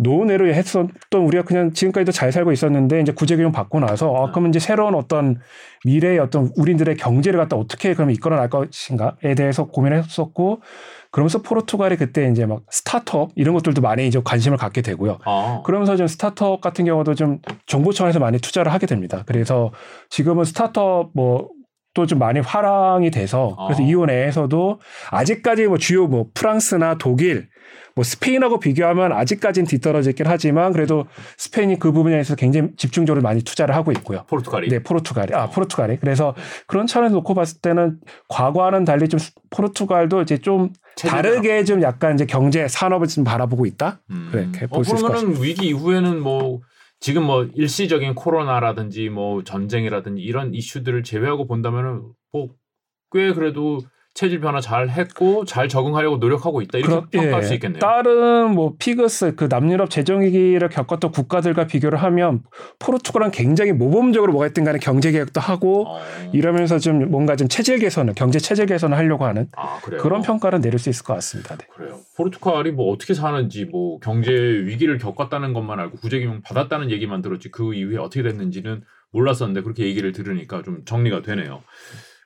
[0.00, 4.58] 노내로 했었던 우리가 그냥 지금까지도 잘 살고 있었는데 이제 구제금융 받고 나서 아, 그러면 이제
[4.58, 5.38] 새로운 어떤
[5.84, 10.62] 미래의 어떤 우리들의 경제를 갖다 어떻게 그러면 이끌어 날 것인가에 대해서 고민했었고
[11.10, 15.18] 그러면서 포르투갈이 그때 이제 막 스타트업 이런 것들도 많이 이제 관심을 갖게 되고요.
[15.24, 19.22] 아, 그러면서 좀 스타트업 같은 경우도 좀 정부 차원에서 많이 투자를 하게 됩니다.
[19.26, 19.70] 그래서
[20.08, 21.50] 지금은 스타트업 뭐
[21.94, 23.86] 또 좀 많이 활황이 돼서 그래서 아.
[23.86, 27.48] EU 내에서도 아직까지 뭐 주요 뭐 프랑스나 독일
[27.96, 33.74] 뭐 스페인하고 비교하면 아직까지는 뒤떨어지긴 하지만 그래도 스페인이 그 부분에 대해서 굉장히 집중적으로 많이 투자를
[33.74, 34.24] 하고 있고요.
[34.28, 34.68] 포르투갈이.
[34.68, 35.34] 네, 포르투갈이.
[35.34, 35.98] 아, 포르투갈이.
[36.00, 36.34] 그래서
[36.68, 37.98] 그런 차원에서 놓고 봤을 때는
[38.28, 39.18] 과거와는 달리 좀
[39.50, 44.00] 포르투갈도 이제 좀 체제가- 다르게 좀 약간 이제 경제 산업을 좀 바라보고 있다.
[44.10, 44.28] 음.
[44.30, 46.60] 그렇게 어, 볼수 있을 것 그러면은 위기 이후에는 뭐
[47.00, 53.80] 지금 뭐 일시적인 코로나라든지 뭐 전쟁이라든지 이런 이슈들을 제외하고 본다면은 뭐꽤 그래도
[54.12, 57.46] 체질 변화 잘 했고 잘 적응하려고 노력하고 있다 이렇게 그렇- 평가할 예.
[57.46, 57.78] 수 있겠네요.
[57.78, 62.42] 다른 뭐 피그스 그 남유럽 재정위기를 겪었던 국가들과 비교를 하면
[62.80, 66.00] 포르투갈은 굉장히 모범적으로 뭐가 있든 간에 경제 개혁도 하고 어.
[66.32, 69.78] 이러면서 좀 뭔가 좀 체질 개선을 경제 체질 개선을 하려고 하는 아.
[70.00, 71.56] 그런 평가를 내릴 수 있을 것 같습니다.
[71.56, 71.66] 네.
[71.74, 71.98] 그래요.
[72.16, 77.74] 포르투갈이 뭐 어떻게 사는지 뭐 경제 위기를 겪었다는 것만 알고 구제금융 받았다는 얘기만 들었지 그
[77.74, 81.62] 이후에 어떻게 됐는지는 몰랐었는데 그렇게 얘기를 들으니까 좀 정리가 되네요.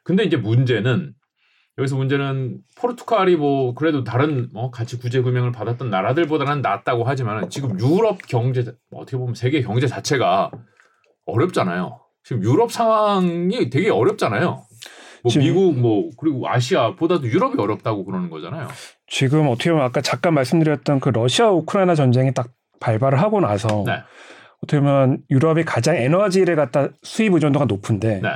[0.02, 1.12] 근데 이제 문제는
[1.78, 8.18] 여기서 문제는 포르투갈이 뭐 그래도 다른 뭐 같이 구제금융을 받았던 나라들보다는 낫다고 하지만 지금 유럽
[8.28, 10.50] 경제 뭐 어떻게 보면 세계 경제 자체가
[11.26, 12.00] 어렵잖아요.
[12.22, 14.64] 지금 유럽 상황이 되게 어렵잖아요.
[15.24, 18.68] 뭐 지금- 미국 뭐 그리고 아시아보다도 유럽이 어렵다고 그러는 거잖아요.
[19.08, 24.00] 지금 어떻게 보면 아까 잠깐 말씀드렸던 그 러시아 우크라이나 전쟁이 딱 발발을 하고 나서 네.
[24.62, 28.28] 어떻게 보면 유럽이 가장 에너지를 갖다 수입 의존도가 높은데 네.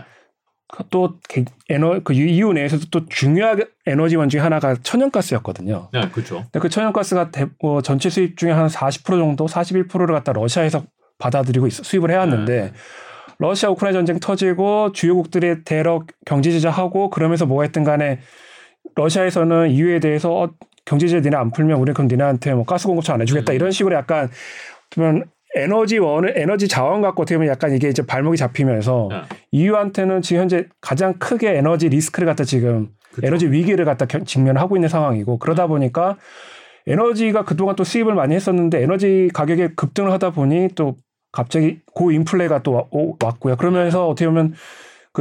[0.91, 5.89] 또 개- 에너 그 EU 내에서도 또 중요한 에너지원 중에 하나가 천연가스였거든요.
[5.93, 6.43] 네, 그렇죠.
[6.45, 10.85] 근데 그 천연가스가 대, 어, 전체 수입 중에 한 40% 정도, 41%를 갖다 러시아에서
[11.19, 12.73] 받아들이고 있, 수입을 해왔는데 네.
[13.39, 18.21] 러시아 우크라이나 전쟁 터지고 주요국들이 대러 경제 제재하고 그러면서 뭐가 했든 간에
[18.95, 20.51] 러시아에서는 EU에 대해서 어,
[20.85, 23.55] 경제 제재 니네 안 풀면 우리 그럼 니네한테 뭐 가스 공급처 안 해주겠다 음.
[23.55, 24.31] 이런 식으로 약간
[24.91, 25.25] 그러면
[25.57, 29.23] 에너지 원을 에너지 자원 갖고 어떻게 보면 약간 이게 이제 발목이 잡히면서 네.
[29.53, 33.27] EU한테는 지금 현재 가장 크게 에너지 리스크를 갖다 지금 그쵸.
[33.27, 36.17] 에너지 위기를 갖다 겨- 직면하고 있는 상황이고 그러다 보니까
[36.87, 40.97] 에너지가 그동안 또 수입을 많이 했었는데 에너지 가격이 급등을 하다 보니 또
[41.33, 43.57] 갑자기 고인플레가 또 와- 오- 왔고요.
[43.57, 44.55] 그러면서 어떻게 보면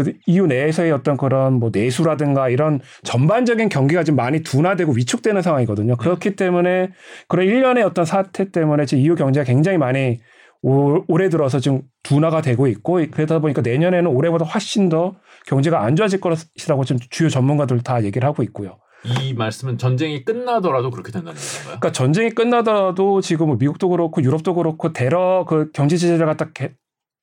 [0.04, 5.96] 그 EU 내에서의 어떤 그런 뭐 내수라든가 이런 전반적인 경기가 좀 많이 둔화되고 위축되는 상황이거든요.
[5.96, 6.92] 그렇기 때문에
[7.28, 10.20] 그런 일련의 어떤 사태 때문에 지금 EU 경제가 굉장히 많이
[10.62, 15.16] 올- 올해 들어서 지금 둔화가 되고 있고 그러다 보니까 내년에는 올해보다 훨씬 더
[15.48, 18.78] 경제가 안 좋아질 것이라고 지금 주요 전문가들 다 얘기를 하고 있고요.
[19.22, 21.64] 이 말씀은 전쟁이 끝나더라도 그렇게 된다는 건가요?
[21.66, 26.72] 그러니까 전쟁이 끝나더라도 지금 뭐 미국도 그렇고 유럽도 그렇고 대러 그 경제 제재를 갖다 개-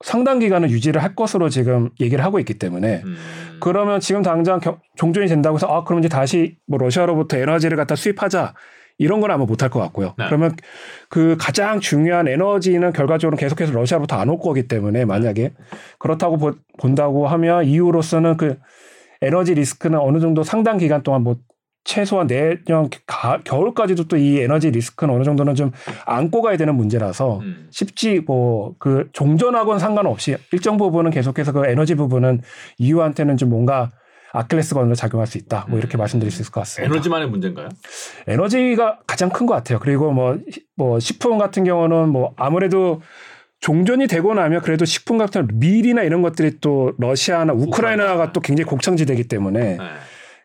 [0.04, 3.16] 상당 기간은 유지를 할 것으로 지금 얘기를 하고 있기 때문에 음.
[3.58, 7.96] 그러면 지금 당장 겨- 종전이 된다고 해서 아 그럼 이제 다시 뭐 러시아로부터 에너지를 갖다
[7.96, 8.52] 수입하자
[8.98, 10.14] 이런 건 아마 못할 것 같고요.
[10.18, 10.26] 네.
[10.26, 10.54] 그러면
[11.08, 15.52] 그 가장 중요한 에너지는 결과적으로 계속해서 러시아로부터 안 올 거기 때문에 만약에
[15.98, 18.58] 그렇다고 보- 본다고 하면 이후로서는 그
[19.22, 21.36] 에너지 리스크는 어느 정도 상당 기간 동안 뭐
[21.84, 25.70] 최소한 내년 가- 겨울까지도 또 이 에너지 리스크는 어느 정도는 좀
[26.06, 27.68] 안고 가야 되는 문제라서 음.
[27.70, 32.40] 쉽지 뭐 그 종전하고는 상관없이 일정 부분은 계속해서 그 에너지 부분은
[32.78, 33.90] EU한테는 좀 뭔가
[34.32, 35.66] 아킬레스건으로 작용할 수 있다.
[35.68, 35.98] 뭐 이렇게 음.
[35.98, 36.92] 말씀드릴 수 있을 것 같습니다.
[36.92, 37.68] 에너지만의 문제인가요?
[38.26, 39.78] 에너지가 가장 큰 것 같아요.
[39.78, 40.38] 그리고 뭐,
[40.76, 43.00] 뭐 식품 같은 경우는 뭐 아무래도
[43.60, 48.32] 종전이 되고 나면 그래도 식품 같은 밀이나 이런 것들이 또 러시아나 우크라이나가 우크라이나.
[48.32, 49.78] 또 굉장히 곡창지대이기 때문에 네.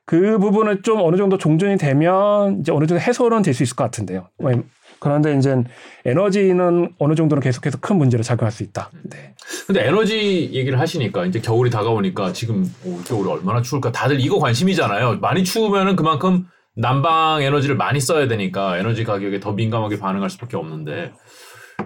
[0.10, 3.84] 그 부분은 좀 어느 정도 종전이 되면 이제 어느 정도 해소는 될 수 있을 것
[3.84, 4.28] 같은데요.
[4.40, 4.52] 뭐
[5.00, 5.64] 그런데 이제
[6.04, 8.90] 에너지는 어느 정도는 계속해서 큰 문제로 작용할 수 있다.
[9.04, 9.36] 네.
[9.68, 15.20] 근데 에너지 얘기를 하시니까 이제 겨울이 다가오니까 지금 올 겨울이 얼마나 추울까 다들 이거 관심이잖아요.
[15.20, 21.14] 많이 추우면은 그만큼 난방 에너지를 많이 써야 되니까 에너지 가격에 더 민감하게 반응할 수밖에 없는데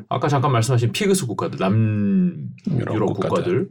[0.08, 2.38] 아까 잠깐 말씀하신 피그스 국가들 남
[2.72, 3.68] 유럽 유럽 국가들, 국가들.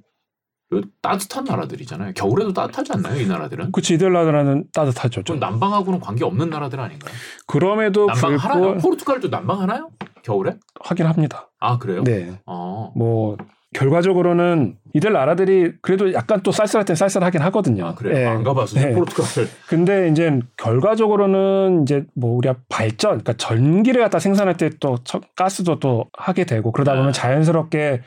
[1.02, 2.12] 따뜻한 나라들이잖아요.
[2.14, 3.20] 겨울에도 따뜻하지 않나요?
[3.20, 3.72] 이 나라들은?
[3.72, 5.22] 그치 이들 나라는 따뜻하죠.
[5.22, 5.38] 좀 좀.
[5.40, 7.12] 난방하고는 관계 없는 나라들 아닌가요?
[7.46, 8.60] 그럼에도 난방 하나요?
[8.60, 9.90] 불구하고 포르투갈도 난방 하나요?
[10.22, 10.56] 겨울에?
[10.84, 11.50] 하긴 합니다.
[11.60, 12.04] 아 그래요?
[12.04, 12.38] 네.
[12.46, 12.92] 어.
[12.96, 13.36] 뭐
[13.74, 17.86] 결과적으로는 이들 나라들이 그래도 약간 또 쌀쌀할 땐 쌀쌀하긴 하거든요.
[17.86, 18.18] 아 그래요?
[18.18, 18.26] 예.
[18.26, 18.92] 안 가봐서 네.
[18.92, 19.48] 포르투갈.
[19.66, 24.96] 근데 이제 결과적으로는 이제 뭐 우리가 발전, 그러니까 전기를 갖다 생산할 때 또
[25.36, 27.12] 가스도 또 하게 되고 그러다 보면 네.
[27.12, 28.02] 자연스럽게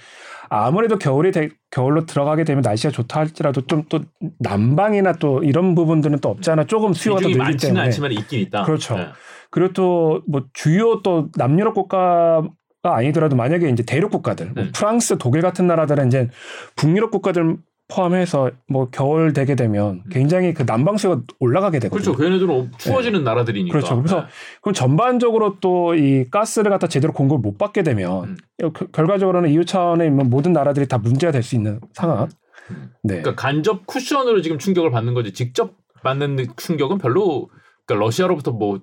[0.49, 3.99] 아무래도 겨울이 되, 겨울로 들어가게 되면 날씨가 좋다 할지라도 좀 또
[4.39, 8.39] 난방이나 또 이런 부분들은 또 없지 않아 조금 수요가 더 늘기 많지는 때문에 않지만 있긴
[8.41, 8.63] 있다.
[8.63, 8.97] 그렇죠.
[8.97, 9.07] 네.
[9.51, 12.49] 그리고 또 뭐 주요 또 남유럽 국가가
[12.83, 14.71] 아니더라도 만약에 이제 대륙 국가들, 뭐 음.
[14.73, 16.29] 프랑스, 독일 같은 나라들은 이제
[16.75, 22.13] 북유럽 국가들 포함해서 뭐 겨울 되게 되면 굉장히 그 난방 수요가 올라가게 되거든요.
[22.13, 22.21] 그렇죠.
[22.23, 23.77] 걔네들은 추워지는 나라들이니까.
[23.77, 23.79] 네.
[23.79, 23.97] 그렇죠.
[24.01, 24.27] 그래서 네.
[24.61, 28.71] 그럼 전반적으로 또 이 가스를 갖다 제대로 공급을 못 받게 되면 음.
[28.73, 32.27] 그- 결과적으로는 EU 차원의 있는 모든 나라들이 다 문제가 될 수 있는 상황.
[32.71, 32.89] 음.
[33.03, 33.21] 네.
[33.21, 37.49] 그러니까 간접 쿠션으로 지금 충격을 받는 거지 직접 받는 충격은 별로
[37.85, 38.79] 그러니까 러시아로부터 뭐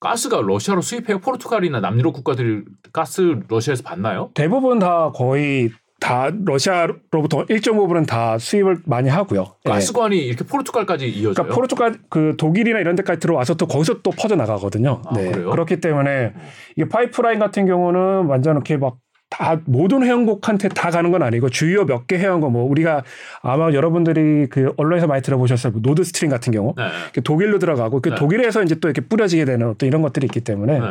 [0.00, 1.20] 가스가 러시아로 수입해요.
[1.20, 4.30] 포르투갈이나 남유럽 국가들이 가스 러시아에서 받나요?
[4.34, 5.70] 대부분 다 거의
[6.02, 9.54] 다 러시아로부터 일정 부분은 다 수입을 많이 하고요.
[9.66, 9.70] 예.
[9.70, 11.34] 가스관이 이렇게 포르투갈까지 이어져요.
[11.34, 15.00] 그러니까 포르투갈 그 독일이나 이런 데까지 들어와서 또 거기서 또 퍼져 나가거든요.
[15.06, 15.50] 아, 그래요?
[15.50, 16.32] 그렇기 때문에
[16.76, 18.96] 이게 파이프라인 같은 경우는 완전 이렇게 막
[19.32, 23.02] 다 모든 회원국한테 다 가는 건 아니고 주요 몇 개 회원국 뭐 우리가
[23.40, 27.22] 아마 여러분들이 그 언론에서 많이 들어보셨을 노드 스트림 같은 경우 네.
[27.22, 28.14] 독일로 들어가고 그 네.
[28.16, 30.86] 독일에서 이제 또 이렇게 뿌려지게 되는 어떤 이런 것들이 있기 때문에 네.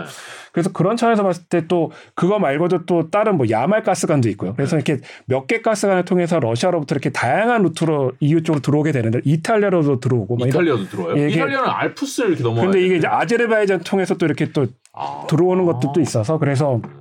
[0.53, 4.53] 그래서 그런 차원에서 봤을 때 또 그거 말고도 또 다른 뭐 야말 가스관도 있고요.
[4.55, 4.83] 그래서 네.
[4.85, 10.37] 이렇게 몇 개 가스관을 통해서 러시아로부터 이렇게 다양한 루트로 EU 쪽으로 들어오게 되는데 이탈리아로도 들어오고
[10.37, 11.17] 뭐 이탈리아도 들어와요.
[11.19, 12.71] 예, 이탈리아는 알프스를 이렇게 넘어가요.
[12.71, 15.25] 근데 이게 이제 아제르바이잔 통해서 또 이렇게 또 아.
[15.29, 17.00] 들어오는 것들도 있어서 그래서 음.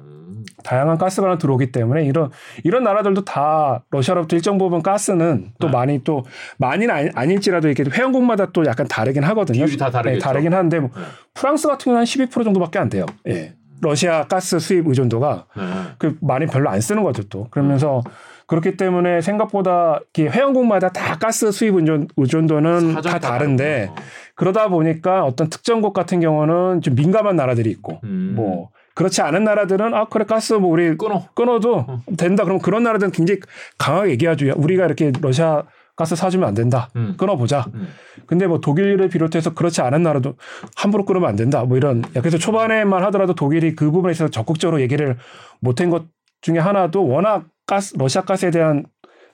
[0.62, 2.30] 다양한 가스관을 들어오기 때문에 이런
[2.64, 5.72] 이런 나라들도 다 러시아로부터 일정 부분 가스는 또 네.
[5.72, 6.24] 많이 또
[6.58, 9.64] 많이는 아니, 아닐지라도 이렇게 회원국마다 또 약간 다르긴 하거든요.
[9.64, 10.18] 비율이 다 다르겠죠.
[10.18, 11.02] 네, 다르긴 한데 뭐 네.
[11.34, 13.06] 프랑스 같은 경우는 한 12% 정도밖에 안 돼요.
[13.28, 13.54] 예.
[13.82, 15.62] 러시아 가스 수입 의존도가 네.
[15.98, 18.02] 그 많이 별로 안 쓰는 거죠 또 그러면서
[18.46, 24.06] 그렇기 때문에 생각보다 회원국마다 다 가스 수입 의존, 의존도는 다 다른데 다르구나.
[24.34, 28.32] 그러다 보니까 어떤 특정국 같은 경우는 좀 민감한 나라들이 있고 음.
[28.34, 28.70] 뭐
[29.00, 32.02] 그렇지 않은 나라들은 아 그래 가스 뭐 우리 끊어 끊어도 어.
[32.18, 33.40] 된다 그럼 그런 나라들은 굉장히
[33.78, 35.62] 강하게 얘기하죠 우리가 이렇게 러시아
[35.96, 37.14] 가스 사주면 안 된다 음.
[37.16, 37.88] 끊어보자 음.
[38.26, 40.34] 근데 뭐 독일을 비롯해서 그렇지 않은 나라도
[40.76, 45.16] 함부로 끊으면 안 된다 뭐 이런 그래서 초반에만 하더라도 독일이 그 부분에 있어서 적극적으로 얘기를
[45.60, 46.04] 못한 것
[46.42, 48.84] 중에 하나도 워낙 가스 러시아 가스에 대한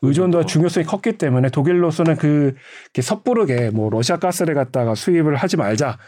[0.02, 0.52] 의존도와 그렇죠.
[0.52, 2.54] 중요성이 컸기 때문에 독일로서는 그
[3.00, 5.98] 섣부르게 뭐 러시아 가스를 갖다가 수입을 하지 말자.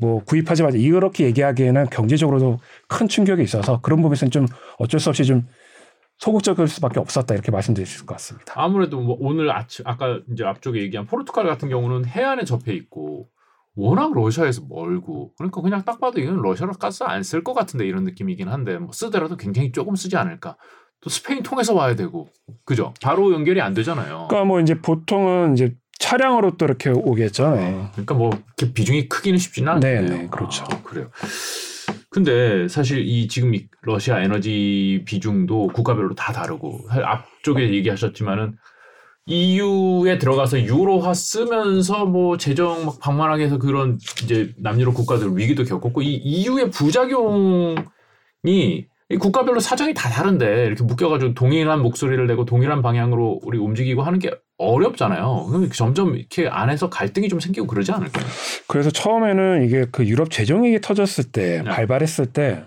[0.00, 2.58] 뭐 구입하지 말자 이렇게 얘기하기에는 경제적으로도
[2.88, 4.46] 큰 충격이 있어서 그런 부분에서는 좀
[4.78, 5.46] 어쩔 수 없이 좀
[6.18, 8.52] 소극적일 수밖에 없었다 이렇게 말씀드릴 수 있을 것 같습니다.
[8.56, 13.28] 아무래도 뭐 오늘 아침 아까 이제 앞쪽에 얘기한 포르투갈 같은 경우는 해안에 접해 있고
[13.76, 18.04] 워낙 러시아에서 멀고 그러니까 그냥 딱 봐도 이건 러시아로 가스 안 쓸 것 같은데 이런
[18.04, 20.56] 느낌이긴 한데 뭐 쓰더라도 굉장히 조금 쓰지 않을까.
[21.02, 22.28] 또 스페인 통해서 와야 되고
[22.66, 22.92] 그죠?
[23.02, 24.26] 바로 연결이 안 되잖아요.
[24.28, 27.54] 그러니까 뭐 이제 보통은 이제 차량으로 또 이렇게 오겠죠.
[27.54, 27.86] 네.
[27.92, 28.30] 그러니까 뭐
[28.74, 30.02] 비중이 크기는 쉽지는 않네요.
[30.02, 30.64] 네, 네 그렇죠.
[30.68, 31.10] 아, 그래요.
[32.08, 38.56] 근데 사실 이 지금 이 러시아 에너지 비중도 국가별로 다 다르고 앞쪽에 얘기하셨지만은
[39.26, 46.02] EU에 들어가서 유로화 쓰면서 뭐 재정 막 방만하게 해서 그런 이제 남유럽 국가들 위기도 겪었고
[46.02, 47.76] 이 EU의 부작용이
[48.44, 54.18] 이 국가별로 사정이 다 다른데 이렇게 묶여가지고 동일한 목소리를 내고 동일한 방향으로 우리 움직이고 하는
[54.18, 55.46] 게 어렵잖아요.
[55.46, 58.24] 그럼 점점 이렇게 안에서 갈등이 좀 생기고 그러지 않을까요?
[58.68, 61.70] 그래서 처음에는 이게 그 유럽 재정 위기 터졌을 때 네.
[61.70, 62.64] 발발했을 때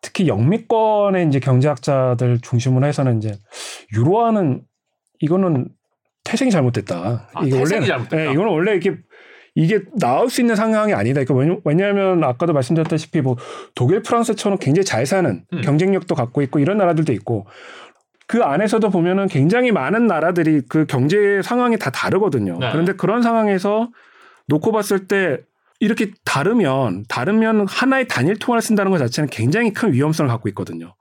[0.00, 3.38] 특히 영미권의 이제 경제학자들 중심으로 해서는 이제
[3.94, 4.62] 유로화는
[5.20, 5.68] 이거는
[6.24, 7.28] 태생이 잘못됐다.
[7.32, 8.16] 아, 이게 원래 잘못됐다.
[8.16, 8.98] 네, 이거는 원래 이렇게
[9.54, 11.24] 이게 나올 수 있는 상황이 아니다.
[11.24, 13.36] 그러니까 왜냐하면 아까도 말씀드렸다시피 뭐
[13.74, 15.60] 독일, 프랑스처럼 굉장히 잘 사는 음.
[15.62, 17.46] 경쟁력도 갖고 있고 이런 나라들도 있고
[18.28, 22.58] 그 안에서도 보면은 굉장히 많은 나라들이 그 경제 상황이 다 다르거든요.
[22.60, 22.70] 네.
[22.70, 23.88] 그런데 그런 상황에서
[24.46, 25.38] 놓고 봤을 때
[25.80, 30.94] 이렇게 다르면 다르면 하나의 단일 통화를 쓴다는 것 자체는 굉장히 큰 위험성을 갖고 있거든요.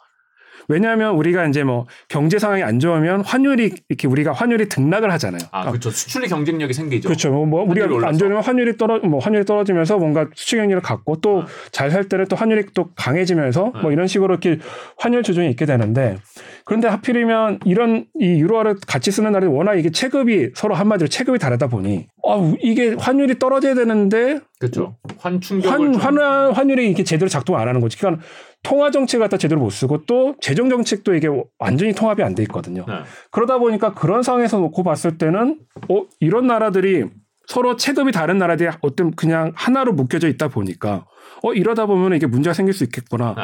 [0.67, 5.41] 왜냐하면 우리가 이제 뭐 경제 상황이 안 좋으면 환율이 이렇게 우리가 환율이 등락을 하잖아요.
[5.51, 5.91] 아, 그러니까 그렇죠.
[5.91, 7.08] 수출의 경쟁력이 생기죠.
[7.08, 7.32] 그렇죠.
[7.32, 8.08] 뭐, 뭐 우리가 올라서.
[8.08, 12.10] 안 좋으면 환율이 떨어 뭐 환율이 떨어지면서 뭔가 수출 경쟁력을 갖고 또 잘살 네.
[12.10, 13.82] 때는 또 환율이 또 강해지면서 네.
[13.82, 14.60] 뭐 이런 식으로 이렇게
[14.97, 16.17] 환율 조정이 있게 되는데
[16.65, 21.67] 그런데 하필이면 이런 이 유로화를 같이 쓰는 나라는 워낙 이게 체급이 서로 한마디로 체급이 다르다
[21.67, 24.97] 보니 아 이게 환율이 떨어져야 되는데 그렇죠.
[25.19, 27.97] 환 충격을 환, 환 환율이 이게 제대로 작동 안 하는 거지.
[27.97, 28.23] 그러니까
[28.63, 32.86] 통화 정책 갖다 제대로 못 쓰고 또 재정 정책도 이게 완전히 통합이 안 돼 있거든요.
[32.88, 32.93] 네.
[33.32, 37.06] 그러다 보니까 그런 상황에서 놓고 봤을 때는 어 이런 나라들이
[37.48, 41.06] 서로 체급이 다른 나라들이 어떤 그냥 하나로 묶여져 있다 보니까
[41.43, 43.34] 어 이러다 보면 이게 문제가 생길 수 있겠구나.
[43.38, 43.43] 네.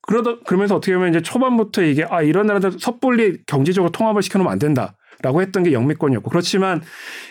[0.00, 4.58] 그러다 그러면서 어떻게 보면 이제 초반부터 이게 아 이런 나라들 섣불리 경제적으로 통합을 시켜놓으면 안
[4.58, 4.96] 된다.
[5.22, 6.82] 라고 했던 게 영미권이었고 그렇지만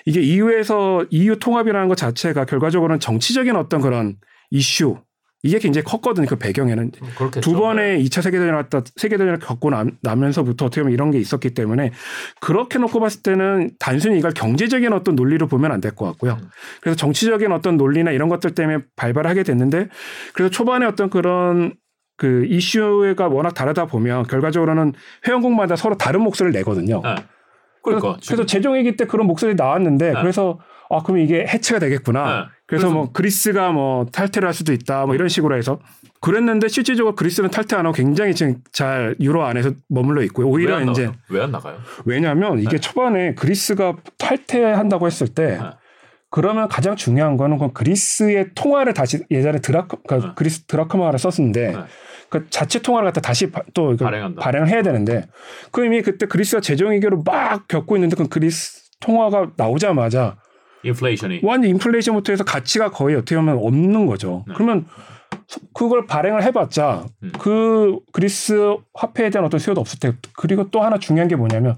[0.06, 4.16] 이게 EU에서 EU 통합이라는 것 자체가 결과적으로는 정치적인 어떤 그런
[4.50, 4.98] 이슈
[5.44, 6.28] 이게 굉장히 컸거든요.
[6.28, 7.42] 그 배경에는 그렇겠죠.
[7.42, 11.92] 두 번의 2차 세계대전을 왔다 세계대전을 겪고 나, 면서부터 어떻게 보면 이런 게 있었기 때문에
[12.42, 16.38] 그렇게 놓고 봤을 때는 단순히 이걸 경제적인 어떤 논리로 보면 안 될 것 같고요.
[16.42, 16.50] 음.
[16.82, 19.88] 그래서 정치적인 어떤 논리나 이런 것들 때문에 발발하게 됐는데
[20.34, 21.74] 그래서 초반에 어떤 그런
[22.18, 24.94] 그 이슈가 워낙 다르다 보면 결과적으로는
[25.28, 27.02] 회원국마다 서로 다른 목소리를 내거든요.
[27.04, 27.16] 네.
[27.84, 30.22] 그러니까 그래서, 그래서 재정위기 때 그런 목소리 나왔는데 네.
[30.22, 30.60] 그래서
[30.92, 32.42] 아 그럼 이게 해체가 되겠구나.
[32.42, 32.46] 네.
[32.72, 35.06] 그래서, 그래서, 뭐 그리스가 뭐 탈퇴를 할 수도 있다.
[35.06, 35.80] 뭐 이런 식으로 해서
[36.22, 40.48] 그랬는데 실질적으로 그리스는 탈퇴 안 하고 굉장히 지금 잘 유로 안에서 머물러 있고요.
[40.48, 41.78] 오히려 이제 왜 안 나가요?
[42.06, 42.80] 왜냐하면 이게 네.
[42.80, 45.70] 초반에 그리스가 탈퇴한다고 했을 때 네.
[46.30, 50.34] 그러면 가장 중요한 거는 그 그리스의 통화를 다시 예전에 드라크 그러니까 네.
[50.38, 51.78] 그리스 드라크마를 썼는데 네.
[52.30, 55.28] 그 자체 통화를 갖다 다시 또 발행을 해야 되는데
[55.72, 60.38] 그 이미 그때 그리스가 재정 위기를 막 겪고 있는데 그 그리스 통화가 나오자마자
[60.84, 64.46] 인플레이션이 완전 인플레이션부터 해서 가치가 거의 어떻게 보면 없는 거죠.
[64.48, 64.54] 네.
[64.56, 64.86] 그러면
[65.74, 67.32] 그걸 발행을 해봤자 음.
[67.40, 71.76] 그 그리스 화폐에 대한 어떤 수요도 없을 때 그리고 또 하나 중요한 게 뭐냐면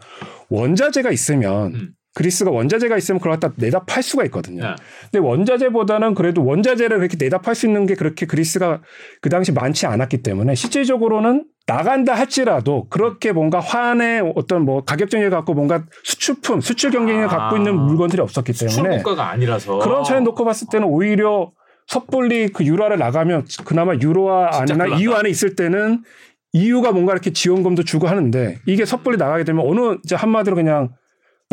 [0.50, 1.94] 원자재가 있으면 음.
[2.13, 4.63] 그리스가 원자재가 있으면 그걸 갖다 내다 팔 수가 있거든요.
[4.63, 4.76] 네.
[5.12, 8.82] 근데 원자재보다는 그래도 원자재를 그렇게 내다 팔 수 있는 게 그렇게 그리스가
[9.21, 15.30] 그 당시 많지 않았기 때문에 실질적으로는 나간다 할지라도 그렇게 뭔가 환의 어떤 뭐 가격 정액
[15.30, 17.28] 갖고 뭔가 수출품, 수출 경쟁을 아.
[17.28, 21.52] 갖고 있는 물건들이 없었기 때문에 수출 국가가 아니라서 그런 차에 놓고 봤을 때는 오히려
[21.88, 26.04] 섣불리 그 유로화를 나가면 그나마 유로화 안이나 EU 안에 있을 때는
[26.54, 30.89] EU가 뭔가 이렇게 지원금도 주고 하는데 이게 섣불리 나가게 되면 어느 한마디로 그냥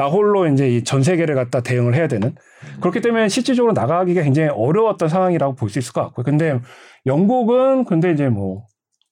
[0.00, 2.34] 나 홀로 이제 이 전 세계를 갖다 대응을 해야 되는
[2.80, 6.24] 그렇기 때문에 실질적으로 나가기가 굉장히 어려웠던 상황이라고 볼 수 있을 것 같고요.
[6.24, 6.58] 근데
[7.04, 8.64] 영국은 근데 이제 뭐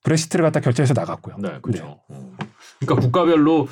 [0.04, 1.36] 브레시트를 갖다 결정해서 나갔고요.
[1.40, 2.00] 네, 그렇죠.
[2.08, 2.16] 네.
[2.80, 3.68] 그러니까 국가별로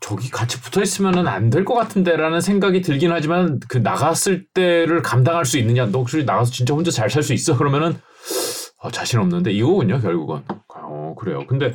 [0.00, 5.44] 저기 같이 붙어 있으면은 안 될 것 같은데라는 생각이 들긴 하지만 그 나갔을 때를 감당할
[5.46, 7.96] 수 있느냐 너 혹시 나가서 진짜 혼자 잘 살 수 있어 그러면은
[8.78, 11.74] 어, 자신 없는데 이거군요 결국은 어 그래요 근데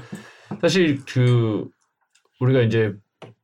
[0.61, 1.67] 사실 그
[2.39, 2.93] 우리가 이제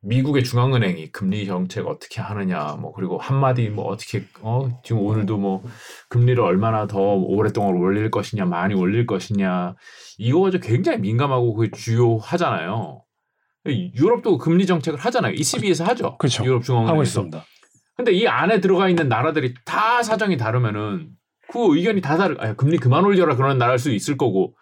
[0.02, 5.64] 미국의 중앙은행이 금리 정책 어떻게 하느냐 뭐 그리고 한마디 뭐 어떻게 어 지금 오늘도 뭐
[6.10, 9.74] 금리를 얼마나 더 오랫동안 올릴 것이냐 많이 올릴 것이냐
[10.18, 13.02] 이거 가지고 굉장히 민감하고 그 주요하잖아요.
[13.66, 15.32] 유럽도 금리 정책을 하잖아요.
[15.34, 16.18] ECB에서 하죠.
[16.18, 16.44] 그렇죠.
[16.44, 16.92] 유럽 중앙은행에서.
[16.92, 17.44] 하고 있습니다.
[17.96, 21.10] 근데 이 안에 들어가 있는 나라들이 다 사정이 다르면은
[21.50, 22.36] 그 의견이 다 다르.
[22.40, 24.54] 아, 금리 그만 올려라 그런 나라일 수도 있을 거고.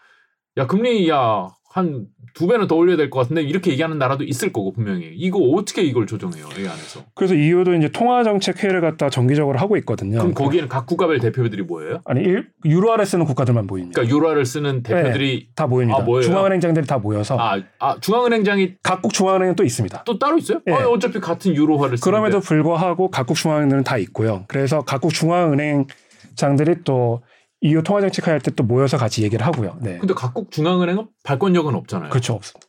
[0.58, 4.72] 야 금리 야한 두 배는 더 올려야 될 것 같은데 이렇게 얘기하는 나라도 있을 거고
[4.72, 7.04] 분명히 이거 어떻게 이걸 조정해요 이 안에서?
[7.14, 10.18] 그래서 EU도 이제 통화 정책 회의를 갖다 정기적으로 하고 있거든요.
[10.18, 12.00] 그럼 거기에는 각 국가별 대표들이 뭐예요?
[12.04, 13.94] 아니 일, 유로화를 쓰는 국가들만 보입니다.
[14.00, 16.02] 그러니까 유로화를 쓰는 대표들이 다 모입니다.
[16.02, 16.20] 아?
[16.22, 20.04] 중앙은행장들이 다 모여서 아, 아 중앙은행장이 각국 중앙은행은 또 있습니다.
[20.04, 20.60] 또 따로 있어요?
[20.68, 20.72] 예.
[20.72, 22.00] 아, 어차피 같은 유로화를 쓰는데.
[22.10, 24.44] 그럼에도 불구하고 각국 중앙은행은 다 있고요.
[24.48, 25.86] 그래서 각국 중앙은행
[26.34, 27.22] 장들이 또
[27.62, 29.76] EU 통화 정책 할때 또 모여서 같이 얘기를 하고요.
[29.80, 29.98] 네.
[29.98, 32.10] 근데 각국 중앙은행은 발권력은 없잖아요.
[32.10, 32.34] 그렇죠.
[32.34, 32.66] 없습니다.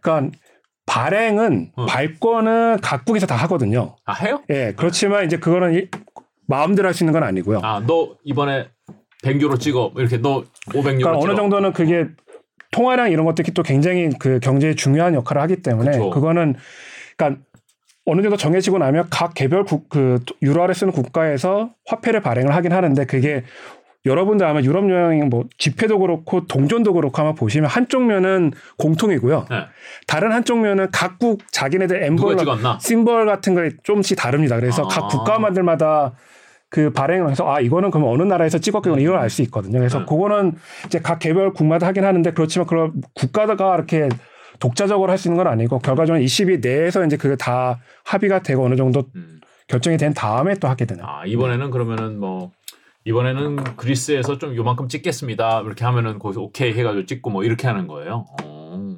[0.00, 0.36] 그러니까
[0.86, 1.86] 발행은 어.
[1.86, 3.96] 발권은 각국에서 다 하거든요.
[4.04, 4.42] 아 해요?
[4.50, 5.88] 예, 그렇지만 이제 그거는 이-
[6.48, 7.60] 마음대로 할 수 있는 건 아니고요.
[7.62, 8.68] 아 너 이번에
[9.24, 11.18] 100유로 찍어 이렇게 너 500유로 그러니까 찍어.
[11.18, 12.06] 어느 정도는 그게
[12.72, 16.10] 통화량 이런 것들이 또 굉장히 그 경제에 중요한 역할을 하기 때문에 그쵸.
[16.10, 16.54] 그거는
[17.16, 17.42] 그러니까
[18.04, 23.04] 어느 정도 정해지고 나면 각 개별 국, 그 유로화를 쓰는 국가에서 화폐를 발행을 하긴 하는데
[23.06, 23.42] 그게
[24.06, 29.46] 여러분들 아마 유럽 여행 뭐 집회도 그렇고 동전도 그렇고 아마 보시면 한쪽 면은 공통이고요.
[29.50, 29.56] 네.
[30.06, 32.02] 다른 한쪽 면은 각국 자기네들
[32.38, 32.78] 찍었나?
[32.80, 34.56] 심벌 같은 거에 조금씩 다릅니다.
[34.56, 34.88] 그래서 아.
[34.88, 36.12] 각 국가만들마다
[36.68, 39.78] 그 발행을 해서 아 이거는 그럼 어느 나라에서 찍었겠구나 이걸 알 수 있거든요.
[39.78, 40.04] 그래서 네.
[40.08, 40.54] 그거는
[40.86, 44.08] 이제 각 개별 국마다 하긴 하는데 그렇지만 그런 국가가 이렇게
[44.58, 48.76] 독자적으로 할 수 있는 건 아니고 결과적으로 20위 내에서 이제 그게 다 합의가 되고 어느
[48.76, 49.40] 정도 음.
[49.68, 51.04] 결정이 된 다음에 또 하게 되는.
[51.04, 52.52] 아 이번에는 그러면은 뭐
[53.06, 55.62] 이번에는 그리스에서 좀 요만큼 찍겠습니다.
[55.64, 58.26] 이렇게 하면은 거기서 오케이 해가지고 찍고 뭐 이렇게 하는 거예요.
[58.42, 58.96] 어.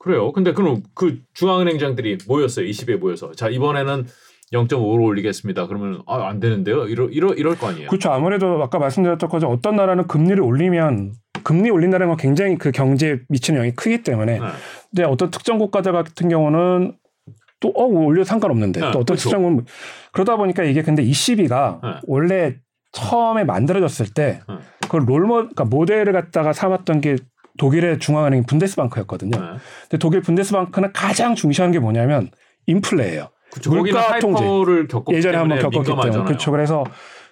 [0.00, 0.32] 그래요.
[0.32, 2.66] 근데 그럼 그 중앙은행장들이 모였어요.
[2.66, 4.06] 20에 모여서 자 이번에는
[4.52, 5.68] 0.5로 올리겠습니다.
[5.68, 6.86] 그러면 아, 안 되는데요.
[6.88, 7.88] 이러 이러 이럴 거 아니에요.
[7.88, 8.10] 그렇죠.
[8.10, 11.12] 아무래도 아까 말씀드렸던 것처럼 어떤 나라는 금리를 올리면
[11.44, 14.46] 금리 올린다는 건 굉장히 그 경제에 미치는 영향이 크기 때문에 네.
[14.90, 16.96] 근데 어떤 특정 국가들 같은 경우는
[17.60, 19.30] 또 어, 올려 상관없는데 네, 또 어떤 그렇죠.
[19.30, 19.64] 특정 국
[20.12, 21.90] 그러다 보니까 이게 근데 이 시비가 네.
[22.06, 22.56] 원래
[22.92, 24.54] 처음에 만들어졌을 때 네.
[24.88, 27.16] 그 롤모 그러니까 모델을 갖다가 삼았던 게
[27.58, 29.38] 독일의 중앙은행 분데스방크였거든요.
[29.38, 29.46] 네.
[29.82, 32.30] 근데 독일 분데스방크는 가장 중시하는 게 뭐냐면
[32.66, 33.28] 인플레예요.
[33.52, 33.70] 그쵸.
[33.70, 34.44] 물가 통제.
[35.12, 36.24] 예전에 한번 때문에 겪었기 때문에 민감하잖아요.
[36.24, 36.50] 그렇죠.
[36.50, 36.84] 그래서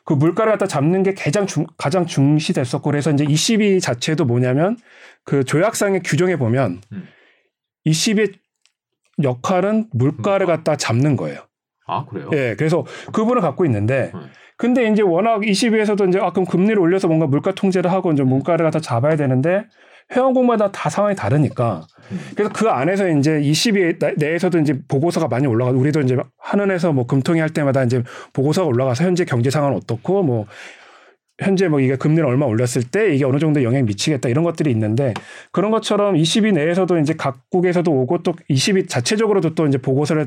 [0.04, 4.76] 그 물가를 갖다 잡는 게 가장 중, 가장 중시됐었고 그래서 이제 이 시비 자체도 뭐냐면
[5.24, 7.08] 그 조약상의 규정에 보면 음.
[7.84, 8.32] 이 시비의
[9.22, 10.56] 역할은 물가를 물가.
[10.56, 11.40] 갖다 잡는 거예요.
[11.86, 12.30] 아 그래요?
[12.32, 14.30] 예, 그래서 그분을 갖고 있는데 음.
[14.56, 18.22] 근데 이제 워낙 이 시비에서도 이제 아 그럼 금리를 올려서 뭔가 물가 통제를 하고 이제
[18.22, 19.64] 물가를 갖다 잡아야 되는데
[20.12, 22.20] 회원국마다 다 상황이 다르니까 음.
[22.36, 27.06] 그래서 그 안에서 이제 이 시비 내에서도 이제 보고서가 많이 올라가고 우리도 이제 한은에서 뭐
[27.06, 30.46] 금통위 할 때마다 이제 보고서가 올라가서 현재 경제 상황은 어떻고 뭐
[31.42, 34.70] 현재 뭐 이게 금리를 얼마 올렸을 때 이게 어느 정도 영향 이 미치겠다 이런 것들이
[34.70, 35.14] 있는데
[35.50, 40.26] 그런 것처럼 20위 내에서도 이제 각국에서도 오고 또 20위 자체적으로도 또 이제 보고서를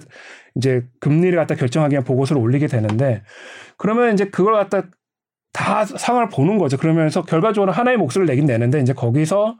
[0.55, 3.21] 이제 금리를 갖다 결정하기 위한 보고서를 올리게 되는데
[3.77, 4.83] 그러면 이제 그걸 갖다
[5.53, 6.77] 다 상황을 보는 거죠.
[6.77, 9.57] 그러면서 결과적으로 하나의 목소리를 내긴 내는데 이제 거기서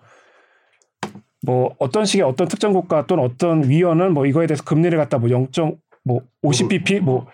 [1.45, 5.29] 뭐 어떤 식의 어떤 특정 국가 또는 어떤 위원은 뭐 이거에 대해서 금리를 갖다 뭐
[5.29, 5.47] 0.
[6.03, 7.27] 뭐 50bp 뭐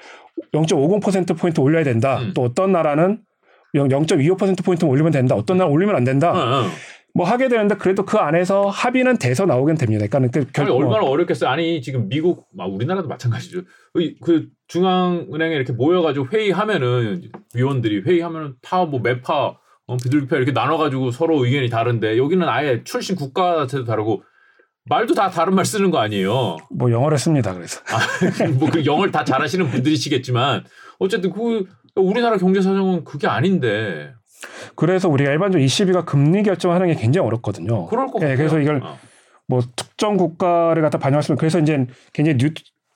[0.54, 2.19] 0.50% 포인트 올려야 된다.
[2.19, 2.32] 음.
[2.34, 3.19] 또 어떤 나라는
[3.74, 5.36] 0.25% 포인트 올리면 된다.
[5.36, 6.34] 어떤 나라 올리면 안 된다.
[6.34, 6.72] 응, 응.
[7.16, 10.08] 뭐 하게 되는데 그래도 그 안에서 합의는 돼서 나오긴 됩니다.
[10.10, 11.50] 그러니까 그 결, 얼마나 어렵겠어요.
[11.50, 13.62] 아니 지금 미국, 아, 우리나라도 마찬가지죠.
[13.94, 21.46] 그, 그 중앙은행에 이렇게 모여가지고 회의하면은 위원들이 회의하면은 다뭐 매파, 어, 비둘기파 이렇게 나눠가지고 서로
[21.46, 24.24] 의견이 다른데 여기는 아예 출신 국가 자체도 다르고
[24.86, 26.58] 말도 다 다른 말 쓰는 거 아니에요.
[26.72, 27.54] 뭐 영어를 씁니다.
[27.54, 27.80] 그래서
[28.60, 30.64] 뭐그 영어를 다 잘하시는 분들이시겠지만
[31.00, 31.66] 어쨌든 그
[31.96, 34.14] 우리나라 경제 사정은 그게 아닌데
[34.76, 37.88] 그래서 우리가 일반적으로 22가 금리 결정하는 게 굉장히 어렵거든요.
[37.88, 38.38] 그럴 것 예, 같아요.
[38.38, 38.98] 그래서 이걸 어.
[39.48, 42.54] 뭐 특정 국가를 갖다 반영했으면 그래서 이제 굉장히 뉴,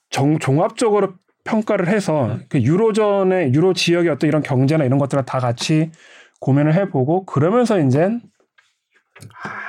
[0.09, 2.45] 정, 종합적으로 평가를 해서 음.
[2.49, 5.91] 그 유로존의 유로 지역의 어떤 이런 경제나 이런 것들을 다 같이
[6.39, 8.09] 고민을 해보고 그러면서 이제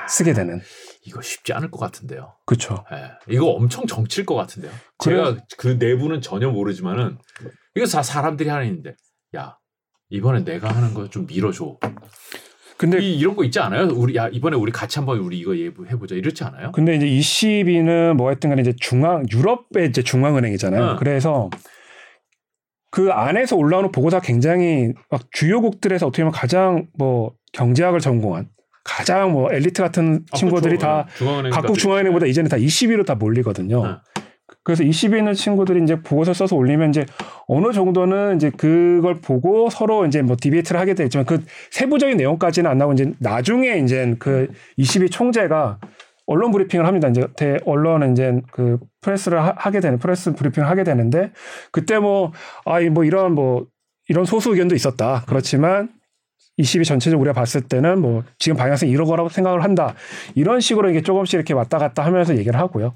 [0.07, 0.61] 쓰게 되는
[1.03, 2.35] 이거 쉽지 않을 것 같은데요.
[2.45, 2.83] 그렇죠.
[2.91, 4.71] 예, 이거 엄청 정칠 것 같은데요.
[4.99, 7.17] 제가 그 내부는 전혀 모르지만은
[7.75, 8.95] 이거 다 사람들이 하는 일인데
[9.35, 9.57] 야
[10.09, 11.77] 이번에 내가 하는 거 좀 밀어줘.
[12.77, 13.89] 근데 이, 이런 거 있지 않아요?
[13.93, 16.71] 우리 야 이번에 우리 같이 한번 우리 이거 예보해보자 이렇지 않아요?
[16.71, 20.91] 근데 이제 ECB는 뭐 했든 간에 이제 중앙 유럽의 이제 중앙은행이잖아요.
[20.91, 20.95] 응.
[20.97, 21.49] 그래서
[22.91, 28.49] 그 안에서 올라오는 보고서가 굉장히 막 주요국들에서 어떻게 보면 가장 뭐 경제학을 전공한
[28.85, 30.85] 가장 뭐 엘리트 같은 아, 친구들이 그렇죠.
[30.87, 33.85] 다 중앙은행 각국 중앙은행보다 이제는 다 20위로 다 몰리거든요.
[33.85, 33.93] 네.
[34.63, 37.05] 그래서 20위에 있는 친구들이 이제 보고서 써서 올리면 이제
[37.47, 42.77] 어느 정도는 이제 그걸 보고 서로 이제 뭐 debate를 하게 되겠지만 그 세부적인 내용까지는 안
[42.77, 44.47] 나오고 이제 나중에 이제 그
[44.77, 45.79] ECB 총재가
[46.25, 47.07] 언론 브리핑을 합니다.
[47.07, 51.31] 이제 대 언론은 이제 그 press를 하, 게 되는 프레스 브리핑을 하게 되는데
[51.71, 52.31] 그때 뭐
[52.65, 53.65] 아이 뭐 이런 뭐
[54.07, 55.23] 이런 소수 의견도 있었다.
[55.27, 55.89] 그렇지만
[56.59, 59.95] 20위 전체적으로 우리가 봤을 때는 뭐 지금 방향성이 이런 거라고 생각을 한다.
[60.35, 62.93] 이런 식으로 이게 조금씩 이렇게 왔다 갔다 하면서 얘기를 하고요.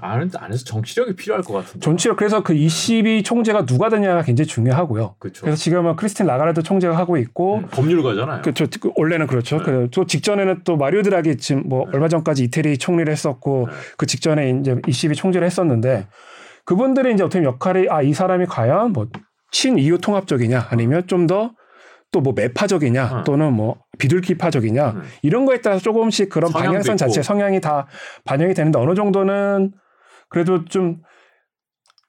[0.00, 1.80] 안, 안에서 정치력이 필요할 것 같은데.
[1.80, 5.14] 전체로 그래서 그 20위 총재가 누가 되냐가 굉장히 중요하고요.
[5.18, 5.42] 그렇죠.
[5.42, 8.42] 그래서 지금은 크리스틴 라가르드 총재가 하고 있고 법률가잖아요.
[8.42, 9.58] 그, 저, 그 원래는 그렇죠.
[9.58, 9.64] 네.
[9.64, 11.92] 그, 또 직전에는 또 마리오 드라기 지금 뭐 네.
[11.94, 13.74] 얼마 전까지 이태리 총리를 했었고 네.
[13.96, 16.08] 그 직전에 이제 20위 총재를 했었는데
[16.64, 19.06] 그분들이 이제 어떻게 보면 역할이 아 이 사람이 과연 뭐
[19.50, 21.52] 친이유 통합적이냐 아니면 좀더
[22.10, 23.24] 또뭐 매파적이냐 어.
[23.24, 25.02] 또는 뭐 비둘기파적이냐 음.
[25.22, 26.96] 이런 거에 따라서 조금씩 그런 방향성 있고.
[26.96, 27.86] 자체 성향이 다
[28.24, 29.72] 반영이 되는데 어느 정도는
[30.28, 31.02] 그래도 좀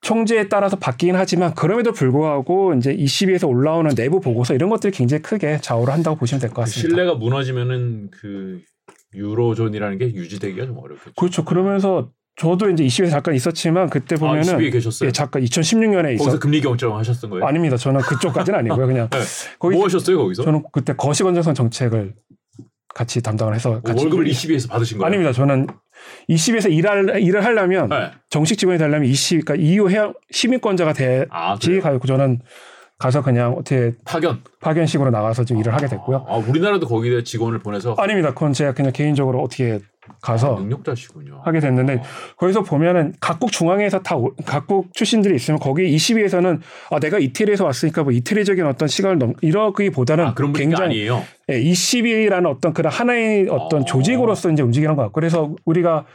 [0.01, 5.59] 총재에 따라서 바뀌긴 하지만 그럼에도 불구하고 이제 20위에서 올라오는 내부 보고서 이런 것들이 굉장히 크게
[5.61, 6.89] 좌우를 한다고 보시면 될것그 같습니다.
[6.89, 8.61] 신뢰가 무너지면은 그
[9.13, 11.13] 유로존이라는 게 유지되기가 좀 어렵겠죠.
[11.15, 11.43] 그렇죠.
[11.43, 15.07] 그러면서 저도 이제 20위에 잠깐 있었지만 그때 아, 보면은 20위에 계셨어요.
[15.07, 17.45] 예, 잠깐 2016년에 거기서 금리 경정 하셨던 거예요?
[17.45, 17.76] 아닙니다.
[17.76, 18.88] 저는 그쪽까지는 아니고요.
[18.88, 19.20] 그냥 네.
[19.59, 20.43] 거기 뭐 하셨어요 거기서?
[20.43, 22.13] 저는 그때 거시건전성 정책을
[22.95, 25.07] 같이 담당을 해서 어, 같이 월급을 20위에서 받으신 거예요?
[25.07, 25.34] 아닙니다.
[25.34, 25.67] 저는
[26.30, 28.12] 20에서 일할 일을 하려면 네.
[28.30, 31.58] 정식 직원이 되려면 20 그러니까 EU 해양 시민권자가 돼야지 아?
[31.82, 32.39] 가고 저는
[33.00, 34.43] 가서 그냥 어떻게 파견.
[34.60, 36.26] 파견식으로 나가서 좀 일을 하게 됐고요.
[36.28, 38.34] 아, 우리나라도 거기에 직원을 보내서 아닙니다.
[38.34, 39.80] 그건 제가 그냥 개인적으로 어떻게
[40.22, 41.41] 가서 아, 능력자시군요.
[41.45, 42.02] 하게 됐는데 어.
[42.36, 46.60] 거기서 보면은 각국 중앙에서 다 오- 각국 출신들이 있으면 거기 20위에서는
[46.91, 51.24] 아 내가 이태리에서 왔으니까 뭐 이태리적인 어떤 시간을 넘 이러기보다는 아, 굉장히 아니에요.
[51.50, 53.86] 예, 20위라는 어떤 그런 하나의 어떤 어.
[53.86, 56.06] 조직으로서 이제 움직이는 것 같고 그래서 우리가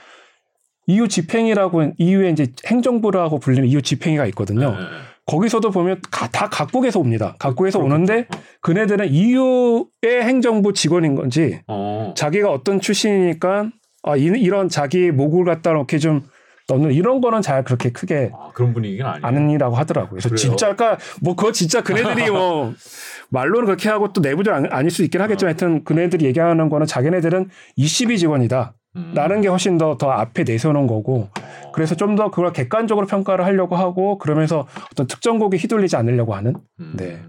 [0.87, 4.73] EU 집행이라고 EU의 이제 행정부라고 불리는 EU 집행위가 있거든요.
[4.73, 4.85] 네, 네.
[5.27, 7.35] 거기서도 보면 가- 다 각국에서 옵니다.
[7.39, 7.95] 각국에서 그렇겠죠.
[7.95, 8.29] 오는데
[8.61, 12.13] 그네들은 EU의 행정부 직원인 건지 어.
[12.17, 13.71] 자기가 어떤 출신이니까
[14.03, 16.23] 아, 이, 이런 자기 목을 갖다 이렇게 좀
[16.69, 19.27] 넣는 이런 거는 잘 그렇게 크게 아, 그런 분위기는 아니에요.
[19.27, 20.11] 아는이라고 하더라고요.
[20.11, 20.37] 그래서 그래요?
[20.37, 22.75] 진짜가 뭐 그거 진짜 그네들이 뭐
[23.31, 27.49] 말로는 그렇게 하고 또 내부적으로 아닐 수 있긴 하겠지만 하여튼 그네들이 얘기하는 거는 자기네들은
[27.79, 28.75] 20위 직원이다.
[28.97, 29.13] 음.
[29.15, 31.71] 라는 게 훨씬 더 더 앞에 내세우는 거고 어.
[31.73, 36.93] 그래서 좀 더 그걸 객관적으로 평가를 하려고 하고 그러면서 어떤 특정국에 휘둘리지 않으려고 하는 음.
[36.97, 37.21] 네.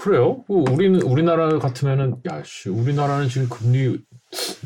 [0.00, 0.44] 그래요?
[0.46, 3.98] 그 우리는 우리나라 같으면은 야 씨 우리나라는 지금 금리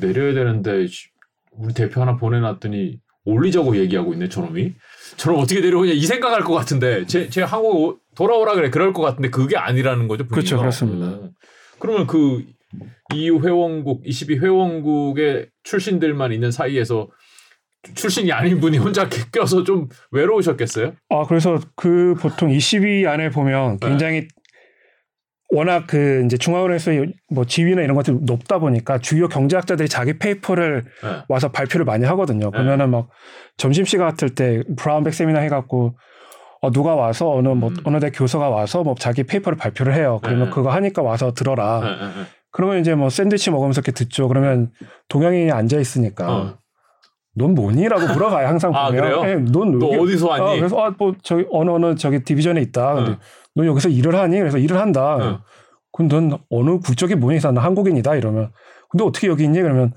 [0.01, 1.09] 내려야 되는데 씨,
[1.53, 4.75] 우리 대표 하나 보내놨더니 올리자고 얘기하고 있네 저놈이.
[5.17, 9.03] 저놈 어떻게 내려오냐 이 생각할 것 같은데 제, 제 한국 오- 돌아오라 그래 그럴 것
[9.03, 10.25] 같은데 그게 아니라는 거죠.
[10.27, 10.35] 분위기가.
[10.35, 11.07] 그렇죠, 그렇습니다.
[11.07, 11.31] 어.
[11.79, 12.45] 그러면 그
[13.15, 17.09] EU 회원국 22 회원국의 출신들만 있는 사이에서
[17.95, 20.93] 출신이 아닌 분이 혼자 껴서 좀 외로우셨겠어요?
[21.09, 23.89] 아 그래서 그 보통 20위 안에 보면 네.
[23.89, 24.29] 굉장히
[25.55, 26.93] 워낙 그 이제 중앙은행에서
[27.31, 31.23] 뭐 지위나 이런 것들이 높다 보니까 주요 경제학자들이 자기 paper를 네.
[31.29, 32.51] 와서 발표를 많이 하거든요.
[32.51, 33.11] 그러면은 막
[33.59, 35.99] 점심 시간 같을 때 brown bag 세미나 해갖고
[36.63, 37.77] 어 누가 와서 어느 뭐 음.
[37.85, 40.21] 어느 대 교수가 와서 뭐 자기 paper를 발표를 해요.
[40.23, 40.55] 그러면 네.
[40.55, 41.99] 그거 하니까 와서 들어라.
[42.53, 44.29] 그러면 이제 뭐 샌드위치 먹으면서 이렇게 듣죠.
[44.29, 44.71] 그러면
[45.09, 46.59] 동양인이 앉아 있으니까 어.
[47.35, 48.47] 넌 뭐니?라고 물어봐요.
[48.47, 49.03] 항상 아, 보면.
[49.03, 49.23] 그래요?
[49.25, 50.45] 예, 넌너 여기- 어디서 왔니?
[50.45, 52.95] 어, 그래서 아, 뭐 저기 어느 어느 저기 division에 있다.
[52.95, 53.19] 근데 어.
[53.55, 54.39] 넌 여기서 일을 하니?
[54.39, 55.17] 그래서 일을 한다.
[55.17, 55.41] 어.
[55.93, 57.41] 그럼 넌 어느 국적이 뭐니?
[57.41, 58.15] 나 한국인이다.
[58.17, 58.53] 이러면
[58.91, 59.61] 근데 어떻게 여기 있니?
[59.63, 59.93] 그러면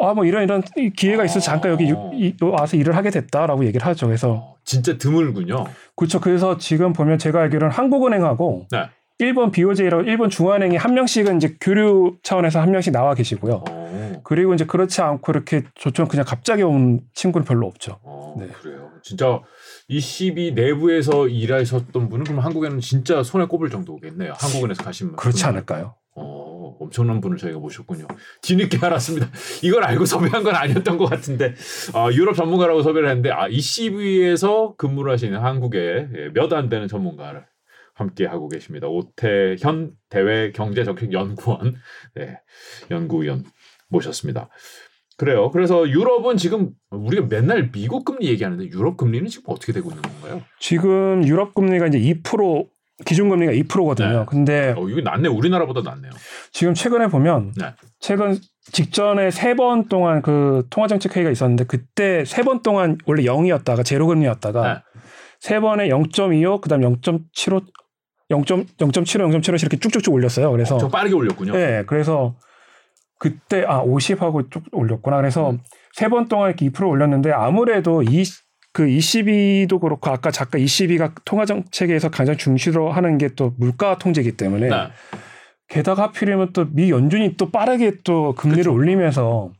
[0.00, 0.62] 아 뭐 이런 이런
[0.96, 4.06] 기회가 있어 서 잠깐 여기 유- 이- 와서 일을 하게 됐다라고 얘기를 하죠.
[4.06, 5.64] 그래서 어, 진짜 드물군요.
[5.94, 6.18] 그렇죠.
[6.18, 8.86] 그래서 지금 보면 제가 알기로는 한국은행하고 네.
[9.22, 13.62] 일본 BOJ라고 일본 중앙은행이 한 명씩은 이제 교류 차원에서 한 명씩 나와 계시고요.
[13.70, 17.98] 어, 그리고 이제 그렇지 않고 이렇게 저처럼 그냥 갑자기 온 친구는 별로 없죠.
[18.02, 18.48] 어, 네.
[18.48, 18.90] 그래요.
[19.02, 19.40] 진짜
[19.88, 24.32] 이 CB 내부에서 일하셨던 분은 그럼 한국에는 진짜 손에 꼽을 정도겠네요.
[24.36, 25.16] 한국은에서 가신 분.
[25.16, 25.94] 그렇지 않을까요?
[26.14, 28.06] 어, 엄청난 분을 저희가 모셨군요.
[28.42, 29.28] 뒤늦게 알았습니다.
[29.62, 31.54] 이걸 알고 섭외한 건 아니었던 것 같은데
[31.94, 37.44] 아, 유럽 전문가라고 섭외를 했는데 아, 이 CB에서 근무를 하시는 한국의 예, 몇안 되는 전문가를
[38.02, 38.86] 함께 하고 계십니다.
[38.88, 41.74] 오태현 대외 경제정책 연구원
[42.14, 42.38] 네,
[42.90, 43.44] 연구위원
[43.88, 44.48] 모셨습니다.
[45.18, 45.50] 그래요.
[45.50, 50.42] 그래서 유럽은 지금 우리가 맨날 미국 금리 얘기하는데 유럽 금리는 지금 어떻게 되고 있는 건가요?
[50.58, 52.66] 지금 유럽 금리가 이제 2%
[53.04, 54.18] 기준금리가 2%거든요.
[54.20, 54.24] 네.
[54.28, 55.28] 근데 어, 이거 낫네.
[55.28, 56.10] 우리나라보다 낫네요.
[56.52, 57.74] 지금 최근에 보면 네.
[58.00, 58.36] 최근
[58.72, 64.74] 직전에 세 번 동안 그 통화정책 회의가 있었는데 그때 세 번 동안 원래 0이었다가 제로금리였다가
[64.74, 64.80] 네.
[65.40, 67.64] 세 번에 0.25 그다음 0.75
[68.32, 70.50] 0.0.75 0.75 이렇게 쭉쭉쭉 올렸어요.
[70.50, 71.52] 그래서 좀 빠르게 올렸군요.
[71.52, 72.34] 네, 그래서
[73.18, 75.16] 그때 아 50하고 쭉 올렸구나.
[75.18, 75.60] 그래서 음.
[75.94, 82.36] 세번 동안 이렇게 2% 올렸는데 아무래도 이그 22도 그렇고 아까 잠깐 22가 통화 정책에서 가장
[82.36, 84.76] 중시로 하는 게 또 물가 통제이기 때문에 네.
[85.68, 88.72] 게다가 하필이면 또 미 연준이 또 빠르게 또 금리를 그쵸.
[88.74, 89.52] 올리면서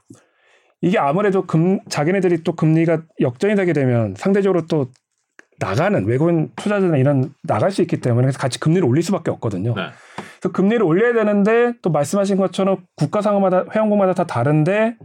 [0.80, 4.88] 이게 아무래도 금 자기네들이 또 금리가 역전이 되게 되면 상대적으로 또
[5.62, 9.74] 나가는 외국인 투자자나 이런 나갈 수 있기 때문에 그래서 같이 금리를 올릴 수밖에 없거든요.
[9.74, 9.82] 네.
[10.40, 14.96] 그래서 금리를 올려야 되는데 또 말씀하신 것처럼 국가 상황마다 회원국마다 다 다른데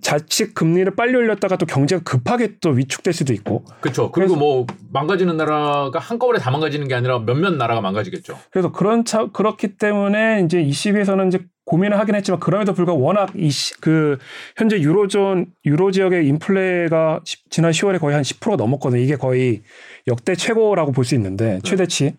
[0.00, 4.10] 자칫 금리를 빨리 올렸다가 또 경제가 급하게 또 위축될 수도 있고 그렇죠.
[4.10, 8.38] 그리고 뭐 망가지는 나라가 한꺼번에 다 망가지는 게 아니라 몇몇 나라가 망가지겠죠.
[8.50, 13.48] 그래서 그런 차 그렇기 때문에 이제 22에서는 이제 고민을 하긴 했지만 그럼에도 불구하고 워낙 이
[13.80, 14.18] 그
[14.56, 19.00] 현재 유로존 유로 지역의 인플레가 시- 지난 10월에 거의 한 10% 넘었거든요.
[19.00, 19.62] 이게 거의
[20.06, 22.14] 역대 최고라고 볼 수 있는데 최대치.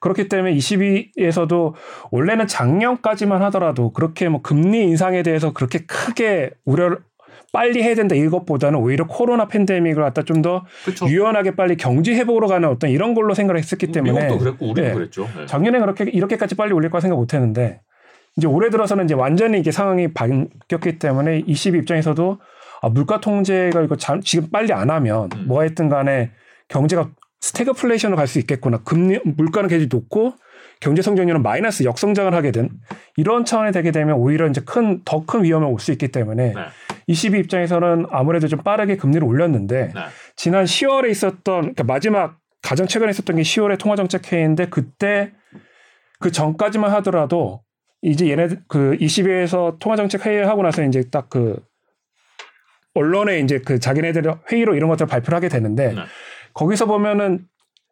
[0.00, 1.74] 그렇기 때문에 22에서도
[2.10, 6.98] 원래는 작년까지만 하더라도 그렇게 뭐 금리 인상에 대해서 그렇게 크게 우려를
[7.52, 10.64] 빨리 해야 된다 이것보다는 오히려 코로나 팬데믹을 갖다 좀 더.
[11.08, 14.94] 유연하게 빨리 경제 회복으로 가는 어떤 이런 걸로 생각을 했었기 때문에 미국도 그랬고 우리도 네.
[14.94, 15.28] 그랬죠.
[15.36, 15.46] 네.
[15.46, 17.80] 작년에 그렇게 이렇게까지 빨리 올릴 거라 생각 못 했는데
[18.36, 22.38] 이제 올해 들어서는 이제 완전히 이게 상황이 바뀌었기 때문에 22 입장에서도
[22.82, 25.44] 아, 물가 통제가 이거 잠- 지금 빨리 안 하면 음.
[25.48, 26.32] 뭐 했든 간에
[26.68, 28.78] 경제가 스태그플레이션으로 갈 수 있겠구나.
[28.84, 30.34] 금리 물가는 계속 높고
[30.80, 32.68] 경제 성장률은 마이너스 역성장을 하게 된
[33.16, 36.60] 이런 차원이 되게 되면 오히려 이제 큰 더 큰 위험이 올수 있기 때문에 네.
[37.06, 40.00] 22 입장에서는 아무래도 좀 빠르게 금리를 올렸는데 네.
[40.36, 45.32] 지난 10월에 있었던 그러니까 마지막 가장 최근에 있었던 게 10월에 통화정책 회의인데 그때
[46.20, 47.62] 그 전까지만 하더라도
[48.02, 51.60] 이제 얘네 그 20회에서 통화정책 회의를 하고 나서 이제 딱 그
[52.94, 56.00] 언론에 이제 그 자기네들 회의로 이런 것들을 발표를 하게 되는데 네.
[56.54, 57.46] 거기서 보면은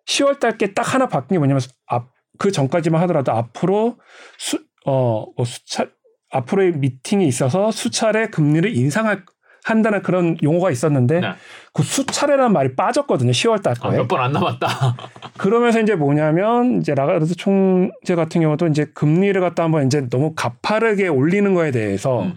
[0.06, 2.08] 10월 달께 딱 하나 바뀐 게 뭐냐면 앞,
[2.38, 3.96] 그 전까지만 하더라도 앞으로
[4.38, 5.86] 수, 어, 뭐 수차,
[6.30, 9.24] 앞으로의 미팅이 있어서 수차례 금리를 인상할
[9.64, 11.32] 한다는 그런 용어가 있었는데 네.
[11.72, 13.30] 그 수차례라는 말이 빠졌거든요.
[13.32, 13.96] 10월 달 아, 거에.
[13.96, 14.68] 몇번 안 남았다.
[15.38, 21.08] 그러면서 이제 뭐냐면 이제 라가르드 총재 같은 경우도 이제 금리를 갖다 한번 이제 너무 가파르게
[21.08, 22.34] 올리는 거에 대해서 음.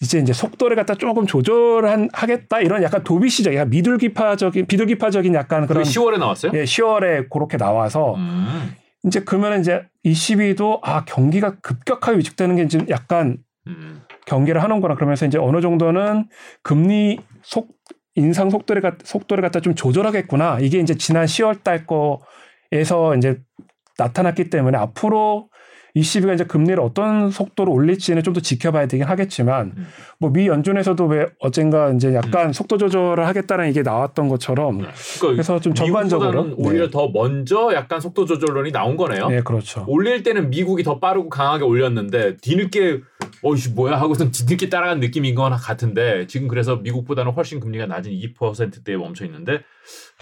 [0.00, 5.82] 이제 이제 속도를 갖다 조금 조절한 하겠다 이런 약간 도비시적, 약간 미들기파적인 비둘기파적인 약간 그런
[5.82, 6.52] 10월에 나왔어요?
[6.54, 8.74] 예, 10월에 그렇게 나와서 음.
[9.04, 14.02] 이제 그러면 이제 22도 아 경기가 급격하게 위축되는 게 지금 약간 음.
[14.26, 16.28] 경계를 하는구나 그러면서 이제 어느 정도는
[16.62, 17.68] 금리 속
[18.14, 23.40] 인상 속도를 갖 속도를 갖다 좀 조절하겠구나 이게 이제 지난 10월 달 거에서 이제
[23.98, 25.48] 나타났기 때문에 앞으로
[25.96, 29.86] 20위가 이제 금리를 어떤 속도로 올릴지는 좀 더 지켜봐야 되긴 하겠지만 음.
[30.18, 34.88] 뭐미 연준에서도 왜 어젠가 이제 약간 속도 조절을 하겠다는 이게 나왔던 것처럼 네.
[35.18, 39.28] 그러니까 그래서 좀 전반적으로 미국보다는 오히려 더 먼저 약간 속도 조절론이 나온 거네요.
[39.28, 39.84] 네, 네 그렇죠.
[39.86, 43.00] 올릴 때는 미국이 더 빠르고 강하게 올렸는데 뒤늦게
[43.42, 48.96] 어이씨 뭐야 하고선 뒤늦게 따라간 느낌인 건 같은데 지금 그래서 미국보다는 훨씬 금리가 낮은 2%대에
[48.96, 49.60] 멈춰 있는데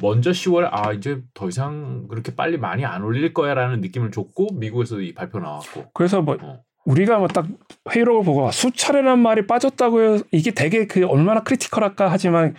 [0.01, 5.03] 먼저 10월 아 이제 더 이상 그렇게 빨리 많이 안 올릴 거야라는 느낌을 줬고 미국에서도
[5.03, 6.61] 이 발표 나왔고 그래서 뭐 어.
[6.87, 7.47] 우리가 뭐 딱
[7.91, 12.55] 회의록을 보고 수차례란 말이 빠졌다고 해서 이게 되게 그 얼마나 크리티컬할까 하지만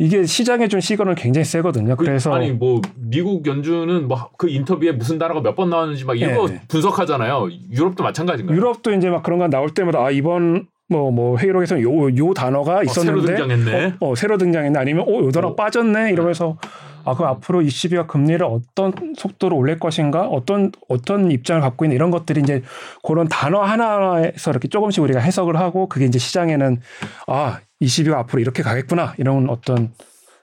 [0.00, 1.96] 이게 시장에 준 시그널은 굉장히 세거든요.
[1.96, 6.16] 그, 그래서 아니 뭐 미국 연준은 뭐 그 인터뷰에 무슨 단어가 몇 번 나왔는지 막
[6.16, 6.62] 이거 네.
[6.68, 7.48] 분석하잖아요.
[7.72, 8.56] 유럽도 마찬가지인가요?
[8.56, 12.84] 유럽도 이제 막 그런 거 나올 때마다 아 이번 뭐 뭐 회의록에서 요요 단어가 어,
[12.84, 13.94] 새로 있었는데 등장했네.
[14.00, 15.54] 어, 어, 새로 등장했네 아니면 어 요 단어 어.
[15.54, 16.56] 빠졌네 이러면서
[17.04, 22.10] 아 그럼 앞으로 22가 금리를 어떤 속도로 올릴 것인가 어떤 어떤 입장을 갖고 있는 이런
[22.10, 22.62] 것들이 이제
[23.02, 26.80] 그런 단어 하나에서 이렇게 조금씩 우리가 해석을 하고 그게 이제 시장에는
[27.26, 29.92] 아 22가 앞으로 이렇게 가겠구나 이런 어떤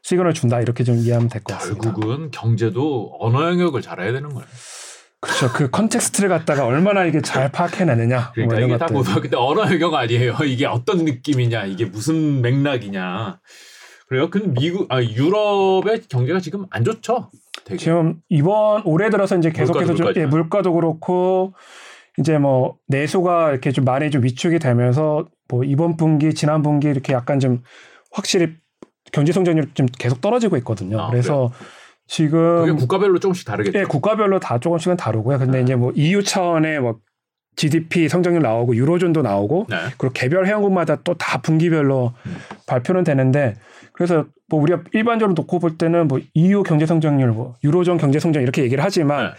[0.04, 1.92] 시그널을 준다 이렇게 좀 이해하면 될 것 같습니다.
[1.92, 4.48] 결국은 경제도 언어 영역을 잘해야 되는 거예요.
[5.26, 5.54] 그렇죠.
[5.54, 8.32] 그 context를 갖다가 얼마나 이게 잘 파악해내느냐.
[8.34, 8.96] 그러니까 뭐 이런 이게 다 것들.
[8.96, 10.38] 고등학교 때 언어 영역 아니에요.
[10.46, 13.40] 이게 어떤 느낌이냐, 이게 무슨 맥락이냐.
[14.08, 14.30] 그래요?
[14.30, 17.32] 근데 미국, 아 유럽의 경제가 지금 안 좋죠.
[17.64, 17.78] 되게.
[17.78, 20.30] 지금 이번 올해 들어서 이제 계속해서 물가도 좀 예, 물가지만.
[20.30, 21.54] 물가도 그렇고
[22.20, 27.14] 이제 뭐 내수가 이렇게 좀 많이 좀 위축이 되면서 뭐 이번 분기 지난 분기 이렇게
[27.14, 27.64] 약간 좀
[28.12, 28.54] 확실히
[29.12, 31.02] 경제 성장률이 좀 계속 떨어지고 있거든요.
[31.02, 31.66] 아, 그래서 그게
[32.08, 33.80] 지금 국가별로 조금씩 다르겠죠.
[33.80, 35.40] 예, 국가별로 다 조금씩은 다르고요.
[35.40, 35.64] 근데 네.
[35.64, 37.00] 이제 뭐 EU 차원의 뭐
[37.56, 39.78] GDP 성장률 나오고 유로존도 나오고 네.
[39.98, 42.36] 그리고 개별 회원국마다 또 다 분기별로 음.
[42.68, 43.56] 발표는 되는데
[43.94, 48.44] 그래서 뭐 우리가 일반적으로 놓고 볼 때는 뭐 EU 경제 성장률, 뭐 유로존 경제 성장
[48.44, 49.32] 이렇게 얘기를 하지만 네.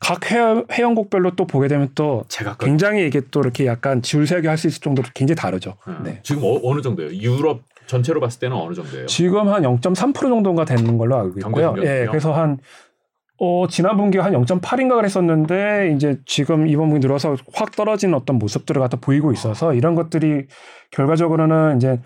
[0.00, 0.38] 각 회,
[0.72, 2.24] 회원국별로 또 보게 되면 또
[2.60, 5.76] 굉장히 이게 또 이렇게 약간 줄세게 할 수 있을 정도로 굉장히 다르죠.
[5.88, 6.00] 음.
[6.04, 6.20] 네.
[6.22, 7.12] 지금 어, 느 정도예요?
[7.12, 9.06] 유럽 전체로 봤을 때는 어느 정도예요?
[9.06, 11.74] 지금 한 0.3% 정도가 되는 걸로 알고 있고요.
[11.78, 12.06] 예?
[12.08, 12.58] 그래서 한
[13.38, 18.80] 어, 지난 분기가 한 0.8인가 그랬었는데 이제 지금 이번 분기 늘어서 확 떨어지는 어떤 모습들을
[18.80, 20.46] 갖다 보이고 있어서 이런 것들이
[20.92, 22.00] 결과적으로는 이제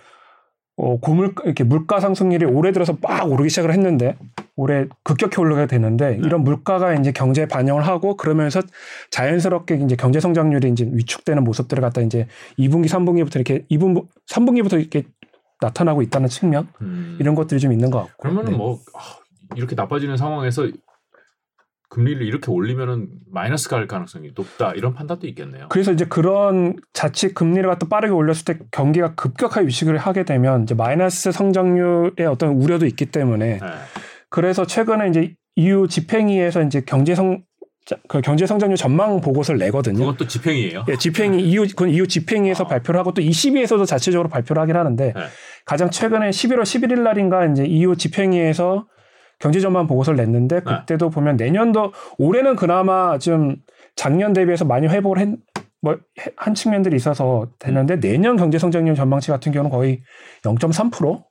[0.77, 4.17] 어, 고물 이렇게 물가 상승률이 올해 들어서 막 오르기 시작을 했는데
[4.55, 6.21] 올해 급격히 올라가게 되는데 네.
[6.25, 8.63] 이런 물가가 이제 경제에 반영을 하고 그러면서
[9.11, 12.27] 자연스럽게 이제 경제 성장률이 이제 위축되는 모습들을 갖다 이제
[12.59, 15.05] 2분기, 3분기부터 이렇게 2분 3분기부터 이렇게
[15.61, 17.17] 나타나고 있다는 측면 음.
[17.21, 18.23] 이런 것들이 좀 있는 것 같고.
[18.23, 18.57] 그러면은 네.
[18.57, 19.01] 뭐 아,
[19.57, 20.69] 이렇게 나빠지는 상황에서
[21.91, 25.69] 금리를 이렇게 올리면은 마이너스 갈 가능성이 높다 이런 판단도 있겠네요.
[25.71, 30.75] 그래서 이제 그런 자칫 금리를 갖다 빠르게 올렸을 때 경기가 급격하게 위축을 하게 되면 이제
[30.75, 33.67] 마이너스 성장률의 어떤 우려도 있기 때문에 네.
[34.29, 37.43] 그래서 최근에 이제 EU 집행위에서 이제 경제 성
[38.09, 40.15] 그 경제 성장률 전망 보고서를 내거든요.
[40.17, 40.85] 또 집행이에요.
[40.89, 42.67] 예, 집행위 EU 그건 EU 집행위에서 아.
[42.67, 45.21] 발표를 하고 또 ECB에서도 자체적으로 발표를 하긴 하는데 네.
[45.65, 48.87] 가장 최근에 11월 11일 날인가 이제 EU 집행위에서
[49.39, 50.63] 경제 전망 보고서를 냈는데 네.
[50.65, 53.57] 그때도 보면 내년도 올해는 그나마 좀
[53.97, 55.29] 작년 대비해서 많이 회복을 했,
[55.81, 58.01] 뭐, 해- 한 측면들이 있어서 되는데 음.
[58.01, 60.03] 내년 경제 성장률 전망치 같은 경우는 거의
[60.45, 61.23] 0.3%?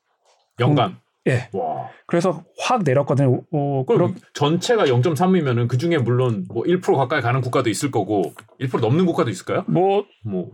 [0.59, 0.97] 연간.
[1.27, 1.49] 예.
[1.53, 1.89] 와.
[2.07, 3.41] 그래서 확 내렸거든요.
[3.51, 8.79] 어, 그럼 전체가 0.3이면은 그 중에 물론 뭐 1% 가까이 가는 국가도 있을 거고 1%
[8.79, 9.63] 넘는 국가도 있을까요?
[9.67, 10.51] 뭐 뭐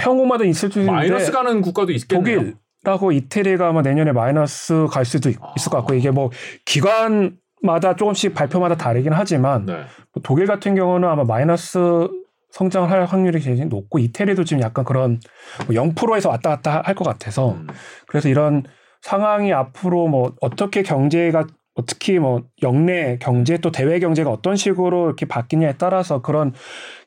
[0.00, 2.54] 형국마다 있을 수 있는데 마이너스 가는 국가도 있겠네요.
[2.82, 5.48] 독일하고 이태리가 아마 내년에 마이너스 갈 수도 있, 아.
[5.58, 6.30] 을것 같고 이게 뭐
[6.64, 9.74] 기관마다 조금씩 발표마다 다르긴 하지만 네.
[10.12, 12.08] 뭐 독일 같은 경우는 아마 마이너스
[12.50, 15.20] 성장을 할 확률이 굉장히 높고 이태리도 지금 약간 그런
[15.66, 17.66] 뭐 0%에서 왔다 갔다 할 것 같아서 음.
[18.06, 18.64] 그래서 이런
[19.02, 25.06] 상황이 앞으로 뭐 어떻게 경제가 뭐 특히 뭐 영내 경제 또 대외 경제가 어떤 식으로
[25.06, 26.52] 이렇게 바뀌냐에 따라서 그런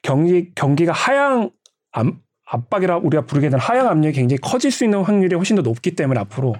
[0.01, 1.51] 경기 경기가 하향
[1.91, 2.07] 압,
[2.47, 6.19] 압박이라 우리가 부르게 되는 하향 압력이 굉장히 커질 수 있는 확률이 훨씬 더 높기 때문에
[6.19, 6.55] 앞으로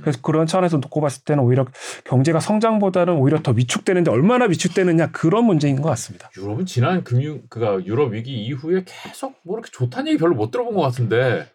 [0.00, 1.66] 그래서 그런 차원에서 놓고 봤을 때는 오히려
[2.04, 6.30] 경제가 성장보다는 오히려 더 위축되는데 얼마나 위축되느냐 그런 문제인 것 같습니다.
[6.36, 10.74] 유럽은 지난 금융 그가 유럽 위기 이후에 계속 뭐 이렇게 좋다는 얘기 별로 못 들어본
[10.74, 11.46] 것 같은데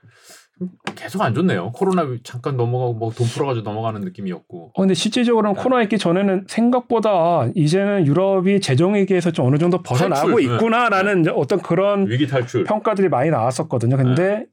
[0.96, 1.72] 계속 안 좋네요.
[1.74, 4.72] 코로나 잠깐 넘어가고 뭐 돈 풀어가지고 넘어가는 느낌이었고.
[4.74, 5.64] 어, 근데 실질적으로는 네.
[5.64, 10.54] 코로나 있기 전에는 생각보다 이제는 유럽이 재정 위기에서 좀 어느 정도 벗어나고 탈출, 네.
[10.56, 12.64] 있구나라는 이제 어떤 그런 위기 탈출.
[12.64, 13.98] 평가들이 많이 나왔었거든요.
[13.98, 14.46] 근데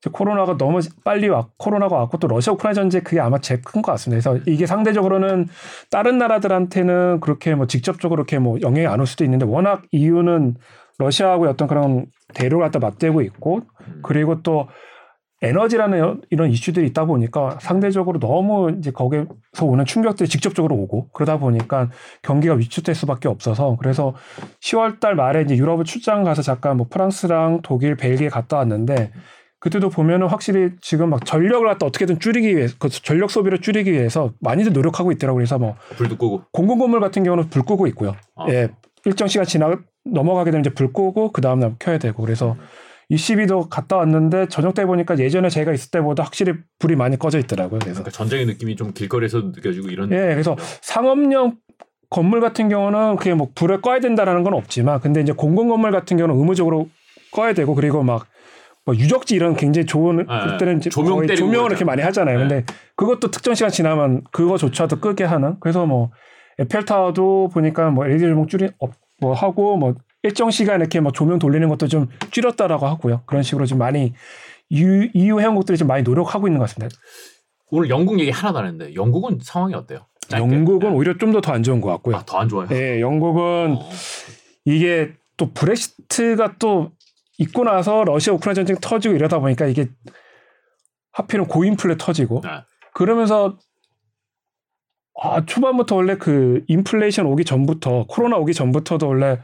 [0.00, 3.82] 이제 코로나가 너무 빨리 왔, 코로나가 왔고 또 러시아 우크라이나 전쟁 그게 아마 제일 큰
[3.82, 4.30] 것 같습니다.
[4.30, 5.46] 그래서 이게 상대적으로는
[5.90, 10.56] 다른 나라들한테는 그렇게 뭐 직접적으로 이렇게 뭐 영향이 안 올 수도 있는데 워낙 EU는
[10.98, 14.00] 러시아하고의 어떤 그런 대로를 갖다 맞대고 있고 음.
[14.02, 14.68] 그리고 또
[15.42, 19.26] 에너지라는 이런 이슈들이 있다 보니까 상대적으로 너무 이제 거기서
[19.62, 21.88] 오는 충격들이 직접적으로 오고 그러다 보니까
[22.22, 24.14] 경기가 위축될 수밖에 없어서 그래서
[24.60, 29.12] 10월 달 말에 이제 유럽을 출장 가서 잠깐 뭐 프랑스랑 독일, 벨기에 갔다 왔는데
[29.60, 34.32] 그때도 보면은 확실히 지금 막 전력을 갖다 어떻게든 줄이기 위해서 그 전력 소비를 줄이기 위해서
[34.40, 35.40] 많이들 노력하고 있더라고요.
[35.40, 36.42] 그래서 뭐 불도 끄고.
[36.52, 38.14] 공공 건물 같은 경우는 불 끄고 있고요.
[38.36, 38.46] 아.
[38.48, 38.70] 예.
[39.04, 42.58] 일정 시간 지나 넘어가게 되면 이제 불 끄고 그 다음 날 켜야 되고 그래서 이
[43.16, 47.78] 시비도 갔다 왔는데 저녁 때 보니까 예전에 제가 있을 때보다 확실히 불이 많이 꺼져 있더라고요.
[47.80, 50.10] 그래서 그러니까 전쟁의 느낌이 좀 길거리에서 느껴지고 이런.
[50.12, 51.56] 예, 그래서 상업용
[52.08, 56.16] 건물 같은 경우는 그게 뭐 불을 꺼야 된다라는 건 없지만 근데 이제 공공 건물 같은
[56.16, 56.88] 경우는 의무적으로
[57.32, 58.26] 꺼야 되고 그리고 막
[58.86, 61.84] 뭐 유적지 이런 굉장히 좋은 네, 그때는 이제 조명 조명을 이렇게.
[61.84, 62.38] 많이 하잖아요.
[62.38, 62.48] 네.
[62.48, 62.64] 근데
[62.96, 66.10] 그것도 특정 시간 지나면 그거조차도 끄게 하는 그래서 뭐
[66.58, 71.12] 에펠 타워도 보니까 뭐 LED 조명 줄이 업- 뭐 하고 뭐 일정 시간 이렇게 뭐
[71.12, 73.22] 조명 돌리는 것도 좀 줄였다라고 하고요.
[73.26, 74.12] 그런 식으로 좀 많이
[74.68, 76.94] EU, EU 회원국들이 좀 많이 노력하고 있는 것 같습니다.
[77.70, 80.06] 오늘 영국 얘기 하나도 안 했는데 영국은 상황이 어때요?
[80.32, 80.94] 영국은 네.
[80.94, 82.16] 오히려 좀 더 더 안 좋은 것 같고요.
[82.16, 82.68] 아, 더 안 좋아요.
[82.72, 83.90] 예, 영국은 어.
[84.64, 86.92] 이게 또 브렉시트가 또
[87.38, 89.88] 있고 나서 러시아 우크라이나 전쟁 터지고 이러다 보니까 이게
[91.12, 92.50] 하필은 고인플레 터지고 네.
[92.94, 93.56] 그러면서
[95.22, 99.38] 아 초반부터 원래 그 인플레이션 오기 전부터 코로나 오기 전부터도 원래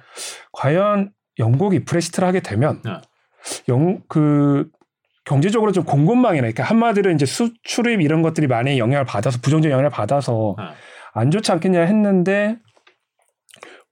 [0.53, 2.93] 과연 영국이 브렉시트를 하게 되면 네.
[3.69, 4.71] 영그
[5.27, 10.55] 경제적으로 좀 공급망이나 그러니까 한마디로 이제 수출입 이런 것들이 많이 영향을 받아서 부정적 영향을 받아서
[10.57, 10.65] 네.
[11.13, 12.57] 안 좋지 않겠냐 했는데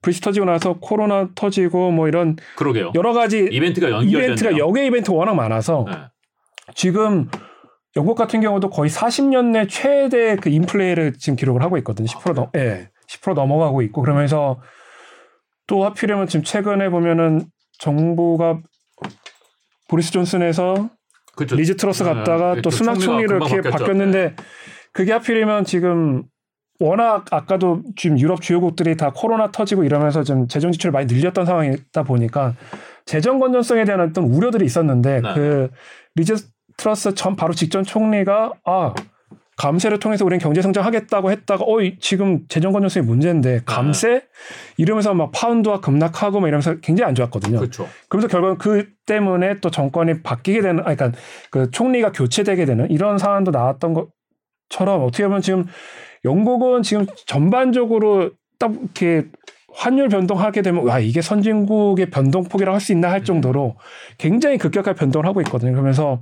[0.01, 2.93] 브렉시트 터지고 나서 코로나 터지고 뭐 이런 그러게요.
[2.95, 4.23] 여러 가지 이벤트가 연결됐네요.
[4.23, 5.97] 이벤트가 역의 이벤트가 워낙 많아서 네.
[6.73, 7.29] 지금
[7.95, 12.07] 영국 같은 경우도 거의 40년 내 최대 그 인플레를 지금 기록을 하고 있거든요.
[12.07, 14.59] 10% 넘, 예, 10% 넘어가고 있고 그러면서
[15.67, 17.45] 또 하필이면 지금 최근에 보면은
[17.79, 18.59] 정부가
[19.87, 20.89] 보리스 존슨에서
[21.35, 21.55] 그렇죠.
[21.55, 23.69] 리즈 트러스 네, 갔다가 네, 또또 수낙 금방 이렇게 바뀌었죠.
[23.69, 24.35] 바뀌었는데
[24.91, 26.23] 그게 하필이면 지금
[26.79, 32.03] 워낙 아까도 지금 유럽 주요국들이 다 코로나 터지고 이러면서 좀 재정 지출을 많이 늘렸던 상황이다
[32.03, 32.53] 보니까
[33.05, 35.33] 재정 건전성에 대한 어떤 우려들이 있었는데 네.
[35.33, 35.69] 그
[36.15, 36.35] 리즈
[36.77, 38.93] 트러스 전 바로 직전 총리가 아
[39.57, 44.23] 감세를 통해서 우리는 경제 성장하겠다고 했다가 어 이- 지금 재정 건전성이 문제인데 감세
[44.77, 47.59] 이러면서 막 파운드화 급락하고 막 이러면서 굉장히 안 좋았거든요.
[47.59, 47.87] 그렇죠.
[48.09, 51.17] 그러면서 결국은 그 때문에 또 정권이 바뀌게 되는, 아니, 그러니까
[51.51, 53.93] 그 총리가 교체되게 되는 이런 상황도 나왔던
[54.69, 55.65] 것처럼 어떻게 보면 지금
[56.25, 59.25] 영국은 지금 전반적으로 딱 이렇게
[59.73, 63.75] 환율 변동하게 되면 와 이게 선진국의 변동폭이라 고 할 수 있나 할 정도로
[64.17, 65.71] 굉장히 급격한 변동을 하고 있거든요.
[65.71, 66.21] 그러면서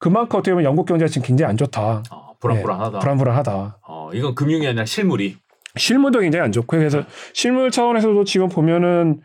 [0.00, 2.02] 그만큼 어떻게 보면 영국 경제가 지금 굉장히 안 좋다.
[2.10, 2.90] 어, 불안불안하다.
[2.90, 3.78] 네, 불안불안하다.
[3.86, 5.36] 어, 이건 금융이 아니라 실물이.
[5.76, 9.20] 실물도 굉장히 안 좋고 그래서 실물 차원에서도 지금 보면은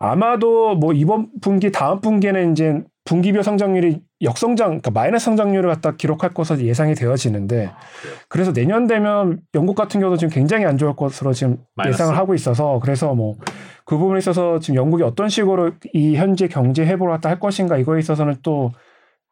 [0.00, 6.34] 아마도 뭐 이번 분기 다음 분기에는 이제 분기별 성장률이 역성장 그러니까 마이너스 성장률을 갖다 기록할
[6.34, 7.76] 것으로 예상이 되어지는데 아.
[8.28, 12.02] 그래서 내년 되면 영국 같은 경우도 지금 굉장히 안 좋을 것으로 지금 마이너스.
[12.02, 13.36] 예상을 하고 있어서 그래서 뭐
[13.86, 18.00] 그 부분에 있어서 지금 영국이 어떤 식으로 이 현재 경제 회복을 갖다 할 것인가 이거에
[18.00, 18.72] 있어서는 또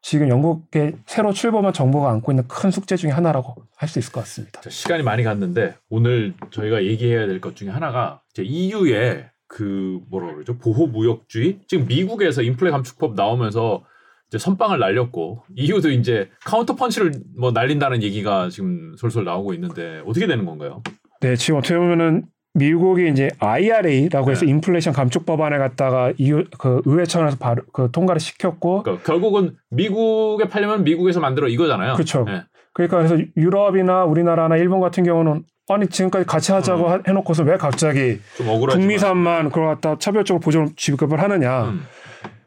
[0.07, 4.19] 지금 영국의 새로 출범한 정부가 안고 있는 큰 숙제 중에 하나라고 할 수 있을 것
[4.19, 4.61] 같습니다.
[4.61, 10.31] 자, 시간이 많이 갔는데 오늘 저희가 얘기해야 될 것 중에 하나가 이제 EU의 그 뭐라
[10.35, 13.83] 그러죠 보호 무역주의 지금 미국에서 인플레 감축법 나오면서
[14.27, 20.27] 이제 선빵을 날렸고 EU도 이제 카운터 펀치를 뭐 날린다는 얘기가 지금 솔솔 나오고 있는데 어떻게
[20.27, 20.83] 되는 건가요?
[21.21, 22.25] 네, 지금 어떻게 보면은
[22.55, 24.51] 미국이 이제 IRA라고 해서 네.
[24.51, 30.47] 인플레이션 감축 법안을 갖다가 EU 그 의회 차원에서 바로 그 통과를 시켰고 그러니까 결국은 미국에
[30.47, 31.93] 팔려면 미국에서 만들어 이거잖아요.
[31.95, 32.23] 그렇죠.
[32.23, 32.43] 네.
[32.73, 38.19] 그러니까 그래서 유럽이나 우리나라나 일본 같은 경우는 아니 지금까지 같이 하자고 하- 해놓고서 왜 갑자기.
[38.37, 41.63] 북미산만 그걸 갖다 차별적으로 보조를 지급을 하느냐.
[41.65, 41.81] 음.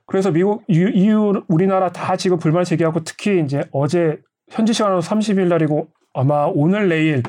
[0.07, 4.19] 그래서 미국, 유- EU, 우리나라 다 지금 불만 제기하고 특히 이제 어제
[4.51, 7.23] 현지 시간으로 30일 날이고 아마 오늘 내일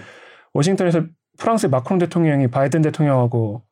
[0.54, 1.02] 워싱턴에서
[1.40, 3.64] 프랑스 의 마크롱 대통령이 바이든 대통령하고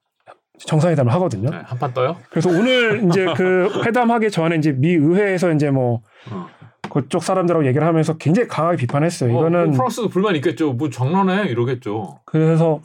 [0.59, 1.49] 정상회담을 하거든요.
[1.51, 2.18] 네, 한판 떠요?
[2.30, 6.01] 그래서 오늘 이제 그 회담하기 전에 이제 미 의회에서 이제 뭐
[6.32, 6.47] 어.
[6.89, 9.30] 그쪽 사람들하고 얘기를 하면서 굉장히 강하게 비판했어요.
[9.30, 10.74] 어, 이거는 뭐 프랑스도 불만 있겠죠.
[10.74, 12.22] 뭐 장난해 이러겠죠.
[12.26, 12.82] 그래서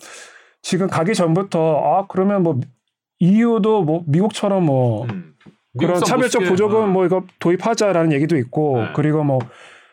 [0.61, 2.61] 지금 가기 전부터 아 그러면 뭐
[3.21, 5.35] EU도 뭐 미국처럼 뭐 음.
[5.79, 6.87] 그런 차별적 보조금 어.
[6.87, 8.89] 뭐 이거 도입하자라는 얘기도 있고 네.
[8.95, 9.39] 그리고 뭐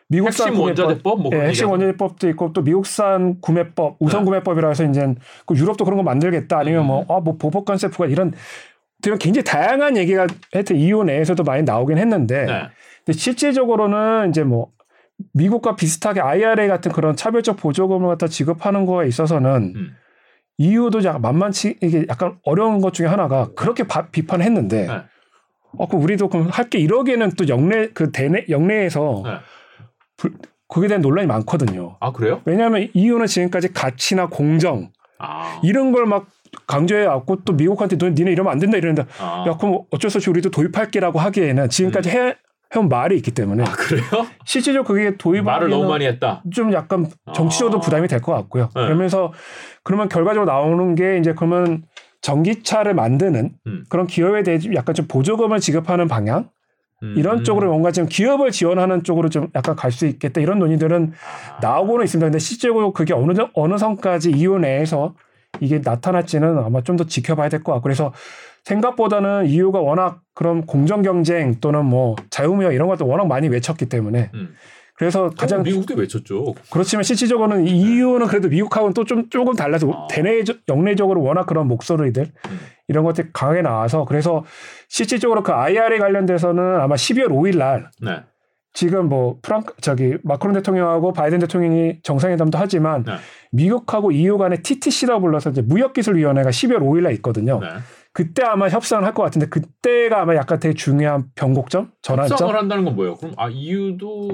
[0.09, 1.69] 미국산 원자재법 뭐 예, 핵심.
[1.69, 4.25] 원자재법도 있고 또 미국산 구매법, 우선 네.
[4.25, 5.13] 구매법이라 해서 이제
[5.45, 6.87] 그 유럽도 그런 거 만들겠다 아니면 음.
[6.87, 8.33] 뭐아뭐 보복 컨셉트가 이런
[9.01, 12.61] 되게 굉장히 다양한 얘기가 하여튼 EU 내에서도 많이 나오긴 했는데 네.
[13.05, 14.71] 근데 실질적으로는 이제 뭐
[15.33, 19.89] 미국과 비슷하게 IRA 같은 그런 차별적 보조금을 갖다 지급하는 거에 있어서는 음.
[20.57, 24.93] EU도 약간 만만치 이게 약간 어려운 것 중에 하나가 그렇게 바- 비판했는데 네.
[25.77, 29.31] 어 그럼 우리도 그럼 할 게 이러기에는 또 영내 그 대내 영내에서 네.
[30.19, 30.33] 불-
[30.67, 31.97] 거기에 대한 논란이 많거든요.
[31.99, 32.41] 아 그래요?
[32.45, 35.59] 왜냐하면 EU는 지금까지 가치나 공정 아.
[35.63, 36.27] 이런 걸 막
[36.67, 39.45] 강조해 왔고 또 미국한테 너 니네 이러면 안 된다 이러는데 아.
[39.47, 42.35] 야 그럼 어쩔 수 없이 우리도 도입할게라고 하기에는 지금까지 해,
[42.75, 43.67] 해온 말이 있기 때문에 음.
[43.67, 44.03] 아 그래요?
[44.45, 46.43] 실질적으로 그게 말을 도입하기는 너무 많이 했다.
[46.51, 47.81] 좀 약간 정치적으로 아.
[47.81, 48.65] 부담이 될 것 같고요.
[48.75, 48.81] 네.
[48.85, 49.31] 그러면서
[49.83, 51.83] 그러면 결과적으로 나오는 게 이제 그러면
[52.21, 53.83] 전기차를 만드는 음.
[53.89, 56.49] 그런 기업에 대해 좀 약간 좀 보조금을 지급하는 방향 음.
[57.15, 61.13] 이런 쪽으로 뭔가 좀 기업을 지원하는 쪽으로 좀 약간 갈 수 있겠다 이런 논의들은
[61.55, 61.59] 아.
[61.61, 62.25] 나오고는 있습니다.
[62.27, 65.15] 근데 실제로 그게 어느 정- 어느 선까지 EU 내에서
[65.61, 68.13] 이게 나타날지는 아마 좀 더 지켜봐야 될 것 같고 그래서
[68.65, 74.29] 생각보다는 EU가 워낙 그런 공정 경쟁 또는 뭐 자유무역 이런 것도 워낙 많이 외쳤기 때문에
[74.33, 74.53] 음.
[74.99, 76.53] 그래서 가장 가장 미국도 외쳤죠.
[76.69, 80.07] 그렇지만 실질적으로는 EU는 그래도 미국하고는 또 좀 조금 달라서 아.
[80.09, 82.59] 대내 영내적으로 워낙 그런 목소리들 음.
[82.89, 84.43] 이런 것들이 강하게 나와서 그래서
[84.89, 88.21] 실질적으로 그 IRA 관련돼서는 아마 12월 5일 날 네.
[88.73, 93.13] 지금 뭐 프랑크 저기 마크론 대통령하고 바이든 대통령이 정상회담도 하지만 네.
[93.51, 97.61] 미국하고 EU 간에 TTC라고 불러서 이제 무역기술위원회가 12월 5일 날 있거든요.
[98.19, 98.23] 네.
[98.23, 102.85] 그때 아마 협상을 할 것 같은데 그때가 아마 약간 되게 중요한 변곡점, 전환점 협상을 한다는
[102.85, 103.15] 건 뭐예요?
[103.15, 104.29] 그럼 아 EU도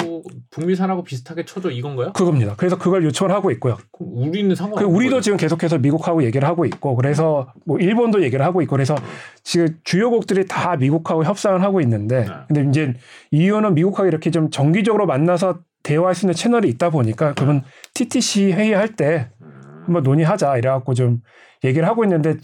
[0.49, 2.13] 북미 산하고 비슷하게 쳐줘 이건가요?
[2.13, 2.55] 그겁니다.
[2.57, 3.77] 그래서 그걸 요청을 하고 있고요.
[3.99, 4.83] 우리는 상관.
[4.83, 8.95] 그 우리도 지금 계속해서 미국하고 얘기를 하고 있고 그래서 뭐 일본도 얘기를 하고 있고 그래서
[9.43, 12.31] 지금 주요국들이 다 미국하고 협상을 하고 있는데 네.
[12.47, 12.93] 근데 이제
[13.31, 17.63] EU는 미국하고 이렇게 좀 정기적으로 만나서 대화할 수 있는 채널이 있다 보니까 그러면
[17.93, 19.81] TTC 회의할 때 음.
[19.85, 21.21] 한번 논의하자 이래갖고 좀
[21.63, 22.37] 얘기를 하고 있는데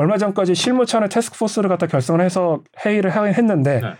[0.00, 3.92] 얼마 전까지 실무차원의 테스크포스를 갖다 결성을 해서 회의를 하긴 했는데 네.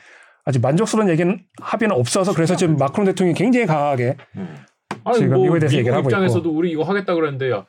[0.47, 4.57] 아직 만족스러운 얘기는 합의는 없어서 그래서 지금 마크롱 대통령이 굉장히 강하게 음.
[5.05, 7.67] 아니 지금 뭐 미국에 대해서 미국 얘기를 하고 입장에서도 우리 이거 하겠다 그랬는데 야,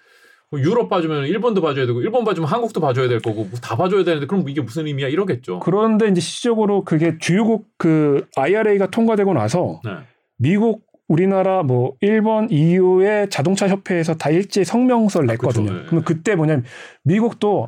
[0.49, 4.05] 뭐 유럽 봐주면 일본도 봐줘야 되고 일본 봐주면 한국도 봐줘야 될 거고 뭐 다 봐줘야
[4.05, 5.59] 되는데 그럼 이게 무슨 의미야 이러겠죠.
[5.59, 9.91] 그런데 이제 실질적으로 그게 주요국 그 IRA가 통과되고 나서 네.
[10.37, 15.65] 미국 우리나라 뭐 일본, EU의 자동차 협회에서 다 일제히 성명서를 냈거든요.
[15.65, 15.83] 그쵸, 네.
[15.87, 16.63] 그러면 그때 뭐냐면
[17.03, 17.67] 미국도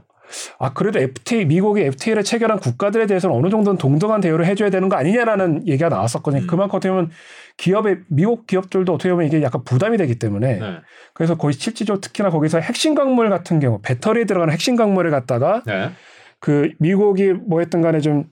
[0.60, 4.96] 아 그래도 FTA 미국이 FTA를 체결한 국가들에 대해서는 어느 정도는 동등한 대우를 해줘야 되는 거
[4.96, 6.44] 아니냐라는 얘기가 나왔었거든요.
[6.44, 6.48] 음.
[6.48, 7.12] 그만큼 어떻게 보면
[7.58, 10.78] 기업의 미국 기업들도 어떻게 보면 이게 약간 부담이 되기 때문에 네.
[11.14, 15.92] 그래서 거의 실질적으로 특히나 거기서 핵심 광물 같은 경우 배터리에 들어가는 핵심 광물을 갖다가 네.
[16.40, 18.26] 그 미국이 뭐 했든 간에 좀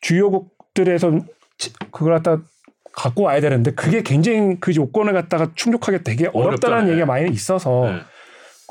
[0.00, 1.12] 주요국들에서
[1.58, 2.38] 치- 그걸 갖다
[2.92, 6.88] 갖고 와야 되는데 그게 굉장히 그 요건을 갖다가 충족하기 되게 어렵다는 어렵잖아요.
[6.90, 8.00] 얘기가 많이 있어서 네.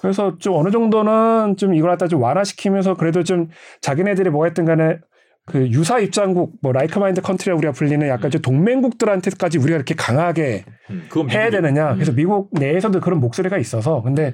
[0.02, 3.50] 그래서 좀 어느 정도는 좀 이걸 갖다 좀 완화시키면서 그래도 좀
[3.82, 4.98] 자기네들이 뭐 했든 간에
[5.46, 11.08] 그 유사 입장국 뭐 like-minded country라 우리가 불리는 약간 좀 동맹국들한테까지 우리가 이렇게 강하게 음,
[11.30, 11.92] 해야 되느냐.
[11.92, 11.96] 음.
[11.96, 14.34] 그래서 미국 내에서도 그런 목소리가 있어서 근데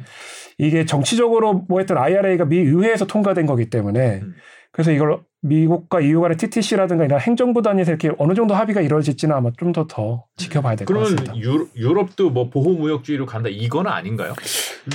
[0.58, 4.36] 이게 정치적으로 뭐 했던 IRA가 미 의회에서 통과된 거기 때문에 음.
[4.72, 9.52] 그래서 이걸 미국과 EU 간의 TTC라든가 이런 행정부 단위에서 이렇게 어느 정도 합의가 이루어질지는 아마
[9.58, 11.38] 좀 더더 지켜봐야 될것 그러면 같습니다.
[11.38, 14.34] 유, 유럽도 뭐 보호무역주의로 간다 이건 아닌가요?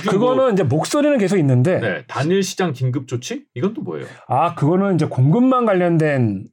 [0.09, 4.05] 그거는 뭐, 이제 목소리는 계속 있는데 네, 단일 시장 긴급 조치 이건 또 뭐예요?
[4.27, 6.47] 아 그거는 이제 공급망 관련된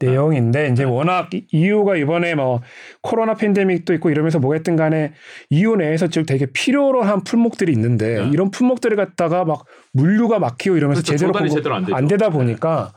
[0.00, 0.90] 내용인데 이제 네.
[0.90, 2.60] 워낙 EU가 이번에 뭐
[3.00, 5.12] 코로나 팬데믹도 있고 이러면서 뭐 했든 간에
[5.50, 8.30] EU 내에서 지금 되게 필요로 한 품목들이 있는데 네.
[8.32, 11.18] 이런 품목들을 갖다가 막 물류가 막히고 이러면서 그렇죠.
[11.18, 11.86] 제대로 제대로 안.
[11.92, 12.92] 안 되다 보니까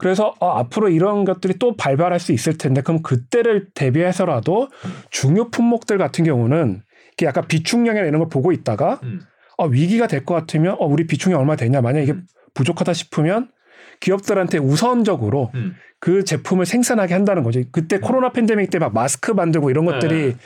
[0.00, 4.68] 그래서 어, 앞으로 이런 것들이 또 발발할 수 있을 텐데 그럼 그때를 대비해서라도
[5.10, 9.20] 중요 품목들 같은 경우는 이렇게 약간 비축량이나 이런 걸 보고 있다가 음.
[9.58, 12.26] 어, 위기가 될 것 같으면 어, 우리 비축이 얼마 되냐 만약 이게 음.
[12.54, 13.50] 부족하다 싶으면
[14.00, 15.74] 기업들한테 우선적으로 음.
[15.98, 17.60] 그 제품을 생산하게 한다는 거죠.
[17.70, 20.36] 그때 코로나 팬데믹 때 막 마스크 만들고 이런 것들이 네.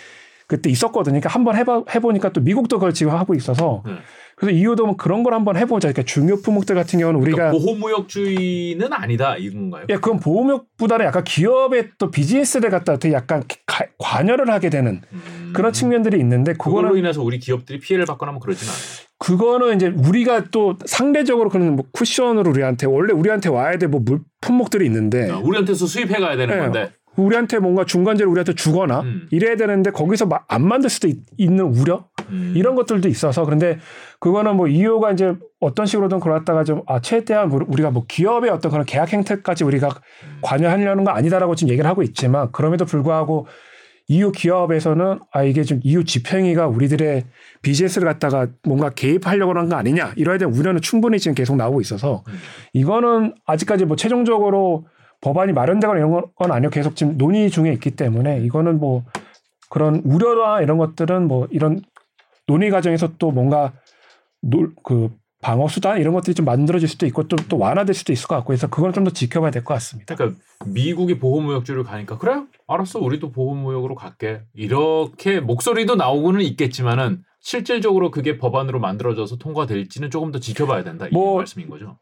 [0.46, 1.12] 그때 있었거든요.
[1.20, 3.92] 그러니까 한번 해봐, 해보니까 또 미국도 그걸 지금 하고 있어서 네.
[4.36, 5.88] 그래서 이유도 뭐 그런 걸 한번 해보자.
[5.92, 9.86] 그러니까 중요 품목들 같은 경우는 우리가 그러니까 보호무역주의는 아니다 이건가요?
[9.88, 15.52] 예, 그건 보호무역보다는 약간 기업의 또 비즈니스를 갖다 어떻게 약간 가- 관여를 하게 되는 음.
[15.54, 19.04] 그런 측면들이 있는데 그걸로 인해서 우리 기업들이 피해를 받거나 뭐 그러진 않아요.
[19.18, 24.84] 그거는 이제 우리가 또 상대적으로 그런 뭐 쿠션으로 우리한테 원래 우리한테 와야 될 뭐 물품목들이
[24.86, 26.60] 있는데 어, 우리한테서 수입해 가야 되는 네.
[26.60, 29.28] 건데 우리한테 뭔가 중간재를 우리한테 주거나 음.
[29.30, 32.52] 이래야 되는데 거기서 마- 안 만들 수도 있, 는 우려 음.
[32.56, 33.78] 이런 것들도 있어서 그런데
[34.20, 38.70] 그거는 뭐 이유가 이제 어떤 식으로든 그렇다가 좀 아 최대한 뭐 우리가 뭐 기업의 어떤
[38.72, 39.88] 그런 계약 행태까지 우리가
[40.42, 43.46] 관여하려는 거 아니다라고 지금 얘기를 하고 있지만 그럼에도 불구하고
[44.08, 47.24] EU 기업에서는 아 이게 좀 EU 집행위가 우리들의
[47.62, 52.22] 비즈니스를 갖다가 뭔가 개입하려고 하는 거 아니냐 이러야 될 우려는 충분히 지금 계속 나오고 있어서
[52.28, 52.34] 음.
[52.74, 54.86] 이거는 아직까지 뭐 최종적으로
[55.24, 59.04] 법안이 마련되거나 이런 건 아니고 계속 지금 논의 중에 있기 때문에 이거는 뭐
[59.70, 61.80] 그런 우려나 이런 것들은 뭐 이런
[62.46, 63.72] 논의 과정에서 또 뭔가
[64.42, 65.10] 놀, 그
[65.40, 68.52] 방어 수단 이런 것들이 좀 만들어질 수도 있고 또, 또 완화될 수도 있을 것 같고
[68.52, 70.14] 해서 그건 좀 더 지켜봐야 될 것 같습니다.
[70.14, 78.36] 그러니까 미국이 보호무역주의로 가니까 그래 알았어 우리도 보호무역으로 갈게 이렇게 목소리도 나오고는 있겠지만은 실질적으로 그게
[78.38, 81.98] 법안으로 만들어져서 통과될지는 조금 더 지켜봐야 된다 이 뭐 말씀인 거죠.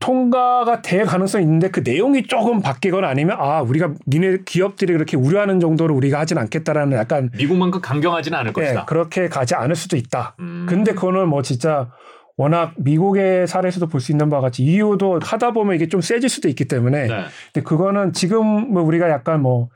[0.00, 5.58] 통과가 될 가능성이 있는데 그 내용이 조금 바뀌거나 아니면 아 우리가 니네 기업들이 그렇게 우려하는
[5.60, 8.84] 정도로 우리가 하진 않겠다라는 약간 미국만큼 강경하지는 않을 예, 것이다.
[8.84, 10.36] 그렇게 가지 않을 수도 있다.
[10.38, 10.66] 음.
[10.68, 11.90] 근데 그거는 뭐 진짜
[12.36, 16.48] 워낙 미국의 사례에서도 볼 수 있는 바와 같이 EU도 하다 보면 이게 좀 세질 수도
[16.48, 17.24] 있기 때문에 네.
[17.52, 19.68] 근데 그거는 지금 뭐 우리가 약간 뭐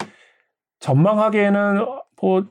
[0.79, 1.85] 전망하기에는
[2.21, 2.45] 뭐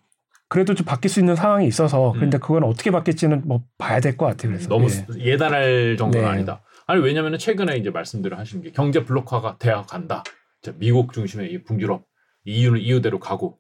[0.50, 4.26] 그래도 좀 바뀔 수 있는 상황이 있어서 근데 그건 어떻게 바뀔지는 뭐 봐야 될 것
[4.26, 4.52] 같아요.
[4.52, 4.70] 그래서 음.
[4.70, 5.32] 너무 예.
[5.32, 6.32] 예단할 정도는 네.
[6.34, 6.62] 아니다.
[6.92, 10.24] 아니 왜냐면은 최근에 이제 말씀대로 하신 게 경제 블록화가 되어 간다.
[10.62, 12.04] 자, 미국 중심의 이 북유럽,
[12.44, 13.60] EU는 EU대로 가고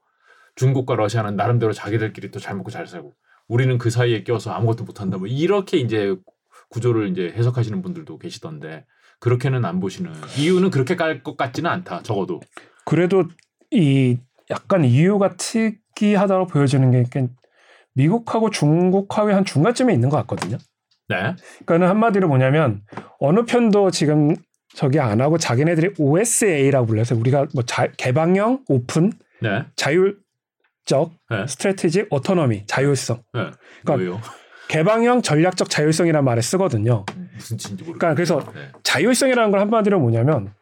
[0.55, 3.13] 중국과 러시아는 나름대로 자기들끼리 또 잘 먹고 잘 살고
[3.47, 5.17] 우리는 그 사이에 껴서 아무것도 못 한다.
[5.17, 6.13] 뭐 이렇게 이제
[6.71, 8.86] 구조를 이제 해석하시는 분들도 계시던데
[9.21, 12.01] 그렇게는 안 보시는 EU는 그렇게 갈 것 같지는 않다.
[12.03, 12.41] 적어도
[12.84, 13.23] 그래도
[13.71, 14.17] 이
[14.49, 17.29] 약간 EU가 특이하다고 보여지는 게
[17.93, 20.57] 미국하고 중국하고의 한 중간쯤에 있는 것 같거든요.
[21.12, 21.36] 네.
[21.66, 22.82] 그러니까는 한마디로 뭐냐면
[23.20, 24.36] 어느 편도 지금
[24.74, 29.66] 저기 안 하고 자기네들이 OSA라고 불러서 우리가 뭐 자, 개방형, 오픈, 네.
[29.76, 31.47] 자율적, 네.
[31.47, 33.22] strategic, autonomy, 자율성.
[33.34, 33.51] 네.
[33.86, 34.22] 그러니까?
[34.70, 37.05] 개방형, 전략적 자율성이라는 말을 쓰거든요.
[37.36, 37.97] 무슨 뜻인지 모르겠어요.
[37.97, 38.72] 그러니까 그래서 네.
[38.84, 40.53] 자율성이라는 걸 한마디로 뭐냐면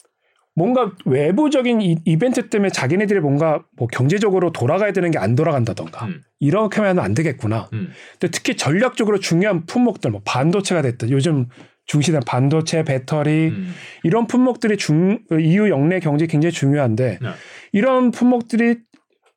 [0.59, 6.21] 뭔가 외부적인 이, 이벤트 때문에 자기네들이 뭔가 뭐 경제적으로 돌아가야 되는 게 안 돌아간다던가 음.
[6.39, 7.69] 이렇게 하면 안 되겠구나.
[7.71, 7.91] 음.
[8.19, 11.47] 근데 특히 전략적으로 중요한 품목들, 뭐 반도체가 됐든 요즘
[11.85, 13.73] 중시된 반도체, 배터리 음.
[14.03, 17.29] 이런 품목들이 중 EU 영내 경제 굉장히 중요한데 네.
[17.71, 18.79] 이런 품목들이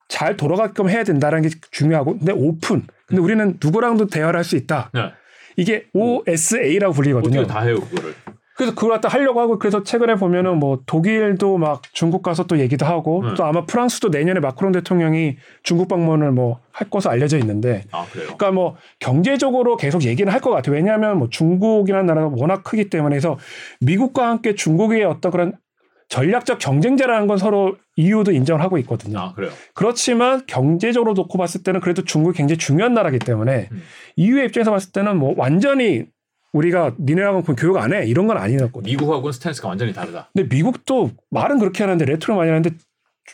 [0.08, 2.82] 잘 돌아가게끔 해야 된다는 게 중요하고 근데 오픈.
[3.06, 4.90] 근데 우리는 누구랑도 대화를 할 수 있다.
[4.92, 5.12] 네.
[5.56, 7.40] 이게 OSA라고 불리거든요.
[7.40, 8.14] 어떻게 다 해요 그거를?
[8.56, 12.84] 그래서 그걸 갖다 하려고 하고 그래서 최근에 보면은 뭐 독일도 막 중국 가서 또 얘기도
[12.86, 13.34] 하고 네.
[13.34, 18.24] 또 아마 프랑스도 내년에 마크롱 대통령이 중국 방문을 뭐 할 것으로 알려져 있는데 아 그래요.
[18.26, 20.74] 그러니까 뭐 경제적으로 계속 얘기는 할 것 같아요.
[20.74, 23.38] 왜냐하면 뭐 중국이라는 나라가 워낙 크기 때문에 해서
[23.80, 25.52] 미국과 함께 중국의 어떤 그런
[26.08, 29.18] 전략적 경쟁자라는 건 서로 EU도 인정을 하고 있거든요.
[29.20, 29.52] 아 그래요.
[29.74, 33.82] 그렇지만 경제적으로 놓고 봤을 때는 그래도 중국이 굉장히 중요한 나라기 때문에 음.
[34.16, 36.06] EU의 입장에서 봤을 때는 뭐 완전히
[36.52, 38.90] 우리가 니네랑은 교역 안 해 이런 건 아니었거든요.
[38.90, 40.30] 미국하고는 스탠스가 완전히 다르다.
[40.34, 42.70] 근데 미국도 말은 그렇게 하는데 레트로 많이 하는데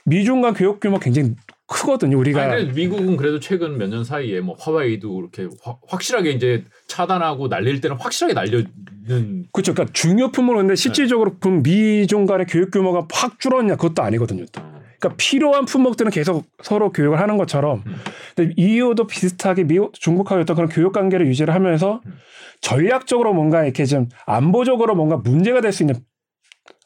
[0.04, 1.34] 미중 간 교육 규모 굉장히
[1.68, 2.18] 크거든요.
[2.18, 7.48] 우리가 아니, 미국은 그래도 최근 몇 년 사이에 뭐 하와이도 이렇게 확- 확실하게 이제 차단하고
[7.48, 9.74] 날릴 때는 확실하게 날려는 그렇죠.
[9.74, 14.44] 그러니까 중요 품목은 근데 실질적으로 그럼 미중 간의 교육 규모가 확 줄었냐 그것도 아니거든요.
[14.52, 14.60] 또.
[14.62, 17.94] 어, 그러니까 필요한 품목들은 계속 서로 교육을 하는 것처럼 음.
[18.34, 22.14] 근데 EU도 비슷하게 미국 중국하고 어떤 그런 교육 관계를 유지를 하면서 음.
[22.62, 25.94] 전략적으로 뭔가 이렇게 좀 안보적으로 뭔가 문제가 될 수 있는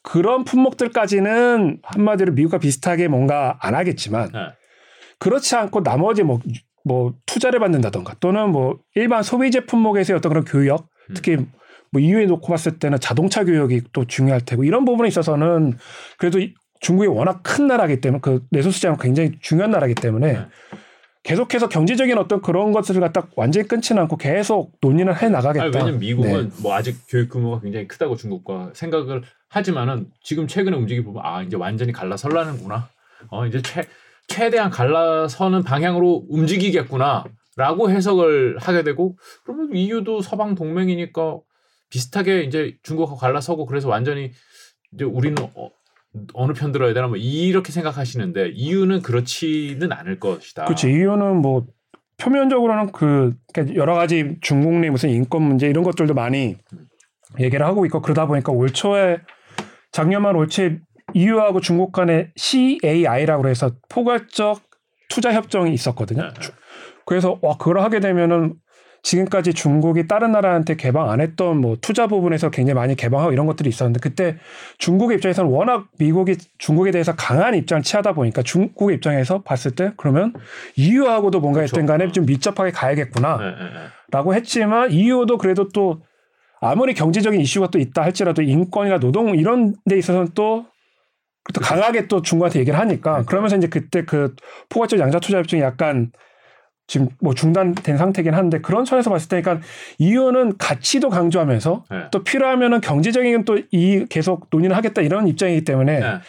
[0.02, 4.38] 그런 품목들까지는 한마디로 미국과 비슷하게 뭔가 안 하겠지만 네.
[5.22, 6.40] 그렇지 않고 나머지 뭐,
[6.84, 11.14] 뭐 투자를 받는다던가 또는 뭐 일반 소비재 품목에서의 어떤 그런 교육 음.
[11.14, 11.36] 특히
[11.92, 15.78] 뭐 이후에 놓고 봤을 때는 자동차 교육이 또 중요할 테고 이런 부분에 있어서는
[16.18, 20.46] 그래도 이- 중국이 워낙 큰 나라기 때문에 그 내수 시장은 굉장히 중요한 나라기 때문에 네.
[21.22, 25.66] 계속해서 경제적인 어떤 그런 것들을 갖다 완전히 끊지는 않고 계속 논의를 해 나가겠다.
[25.66, 26.54] 왜냐면 미국은 네.
[26.60, 31.56] 뭐 아직 교육 규모가 굉장히 크다고 중국과 생각을 하지만은 지금 최근에 움직이 보면 아 이제
[31.56, 32.88] 완전히 갈라설라는구나.
[33.30, 33.84] 어 이제 최
[34.28, 41.38] 최대한 갈라서는 방향으로 움직이겠구나라고 해석을 하게 되고 그러면 EU도 서방 동맹이니까
[41.90, 44.32] 비슷하게 이제 중국하고 갈라서고 그래서 완전히
[44.94, 45.70] 이제 우리는 어,
[46.34, 50.64] 어느 편 들어야 되나 뭐 이렇게 생각하시는데 EU는 그렇지는 않을 것이다.
[50.64, 50.88] 그렇죠.
[50.88, 51.66] 이유는 뭐
[52.18, 56.56] 표면적으로는 그 그러니까 여러 가지 중국 내 무슨 인권 문제 이런 것들도 많이
[57.40, 59.20] 얘기를 하고 있고 그러다 보니까 올 초에
[59.90, 60.78] 작년 말 올 초에
[61.14, 64.60] EU하고 중국 간에 CAI라고 해서 포괄적
[65.08, 66.22] 투자 협정이 있었거든요.
[66.22, 66.48] 네, 네.
[67.06, 68.54] 그래서 와 그걸 하게 되면은
[69.02, 73.68] 지금까지 중국이 다른 나라한테 개방 안 했던 뭐 투자 부분에서 굉장히 많이 개방하고 이런 것들이
[73.68, 74.36] 있었는데 그때
[74.78, 80.32] 중국의 입장에서는 워낙 미국이 중국에 대해서 강한 입장을 취하다 보니까 중국의 입장에서 봤을 때 그러면
[80.76, 81.76] EU하고도 뭔가 그렇죠.
[81.76, 84.36] 했든 간에 좀 밀접하게 가야겠구나라고 네, 네, 네.
[84.36, 86.02] 했지만 EU도 그래도 또
[86.60, 90.66] 아무리 경제적인 이슈가 또 있다 할지라도 인권이나 노동 이런 데 있어서는 또
[91.52, 94.34] 또 강하게 또 중국한테 얘기를 하니까 그러면서 이제 그때 그
[94.68, 96.12] 포괄적 양자 투자 협정이 약간
[96.86, 99.66] 지금 뭐 중단된 상태긴 한데 그런 차원에서 봤을 때 그러니까
[99.98, 101.96] 이유는 가치도 강조하면서 네.
[102.10, 106.20] 또 필요하면은 경제적인 또 이 계속 논의를 하겠다 이런 입장이기 때문에 네.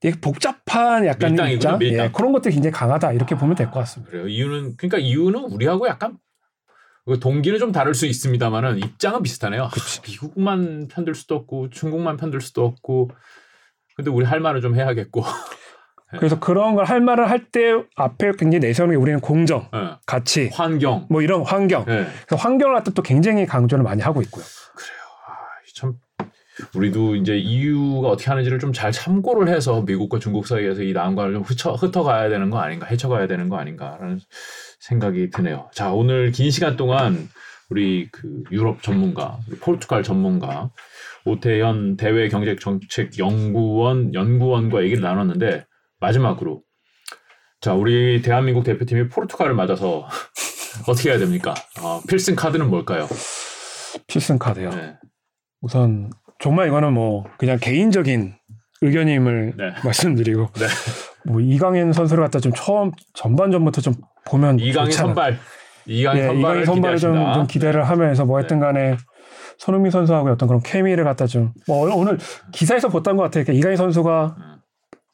[0.00, 2.06] 되게 복잡한 약간 밀당이군요, 입장 밀당.
[2.06, 4.10] 예, 그런 것들이 굉장히 강하다 이렇게 보면 될 것 같습니다.
[4.10, 4.28] 그래요.
[4.28, 6.16] 이유는 그러니까 이유는 우리하고 약간
[7.06, 9.64] 그 동기는 좀 다를 수 있습니다만은 입장은 비슷하네요.
[9.64, 9.70] 하,
[10.06, 13.10] 미국만 편들 수도 없고 중국만 편들 수도 없고
[13.96, 15.22] 근데 우리 할 말을 좀 해야겠고.
[16.18, 19.96] 그래서 그런 걸 할 말을 할 때 앞에 굉장히 내세우는 게 우리는 공정, 예.
[20.06, 21.06] 가치, 환경.
[21.08, 21.82] 뭐 이런 환경.
[21.88, 22.06] 예.
[22.26, 24.44] 그래서 환경을 갖다 또 굉장히 강조를 많이 하고 있고요.
[24.44, 25.32] 아,
[25.74, 25.94] 참
[26.74, 31.42] 우리도 이제 EU가 어떻게 하는지를 좀 잘 참고를 해서 미국과 중국 사이에서 이 난관을 좀
[31.42, 34.20] 흩어, 흩어가야 되는 거 아닌가, 헤쳐가야 되는 거 아닌가라는
[34.80, 35.70] 생각이 드네요.
[35.72, 37.28] 자, 오늘 긴 시간 동안
[37.70, 40.70] 우리 그 유럽 전문가, 포르투갈 전문가
[41.24, 45.66] 오태현 대외 경제 정책 연구원 연구원과 얘기를 나눴는데
[46.00, 46.62] 마지막으로
[47.60, 50.08] 자, 우리 대한민국 대표팀이 포르투갈을 맞아서
[50.88, 51.54] 어떻게 해야 됩니까?
[51.82, 53.06] 어, 필승 카드는 뭘까요?
[54.06, 54.70] 필승 카드요.
[54.70, 54.94] 네.
[55.60, 58.34] 우선 정말 이거는 뭐 그냥 개인적인
[58.80, 59.74] 의견임을 네.
[59.84, 60.66] 말씀드리고 네.
[61.26, 63.94] 뭐 이강인 선수를 갖다 좀 처음 전반전부터 좀
[64.26, 64.90] 보면 이강인.
[64.92, 65.38] 선발.
[65.86, 67.32] 이강인 예, 선발을 이강인 선발을 좀.
[67.34, 68.96] 좀 기대를 하면서 뭐 했든 간에
[69.60, 72.18] 손흥민 선수하고 어떤 그런 케미를 갖다 좀 뭐 오늘
[72.52, 73.44] 기사에서 봤던 것 같아요.
[73.44, 74.56] 그러니까 이강인 선수가 음.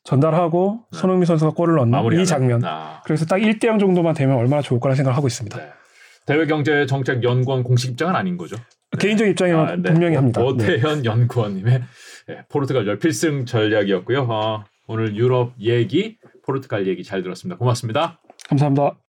[0.05, 2.21] 전달하고 손흥민 선수가 골을 넣는.
[2.21, 2.65] 이 장면.
[2.65, 5.59] 아, 그래서 딱 1대 0 정도만 되면 얼마나 좋을 거라 생각을 하고 있습니다.
[5.59, 5.69] 네.
[6.27, 8.57] 대외경제정책연구원 공식 입장은 아닌 거죠.
[8.99, 9.83] 개인적 입장이면 아, 네.
[9.83, 10.41] 분명히 합니다.
[10.41, 10.47] 네.
[10.47, 11.83] 오태현 연구원님의
[12.29, 14.29] 네, 포르투갈 열 필승 전략이었고요.
[14.31, 17.59] 어, 오늘 유럽 얘기, 포르투갈 얘기 잘 들었습니다.
[17.59, 18.21] 고맙습니다.
[18.49, 19.06] 감사합니다.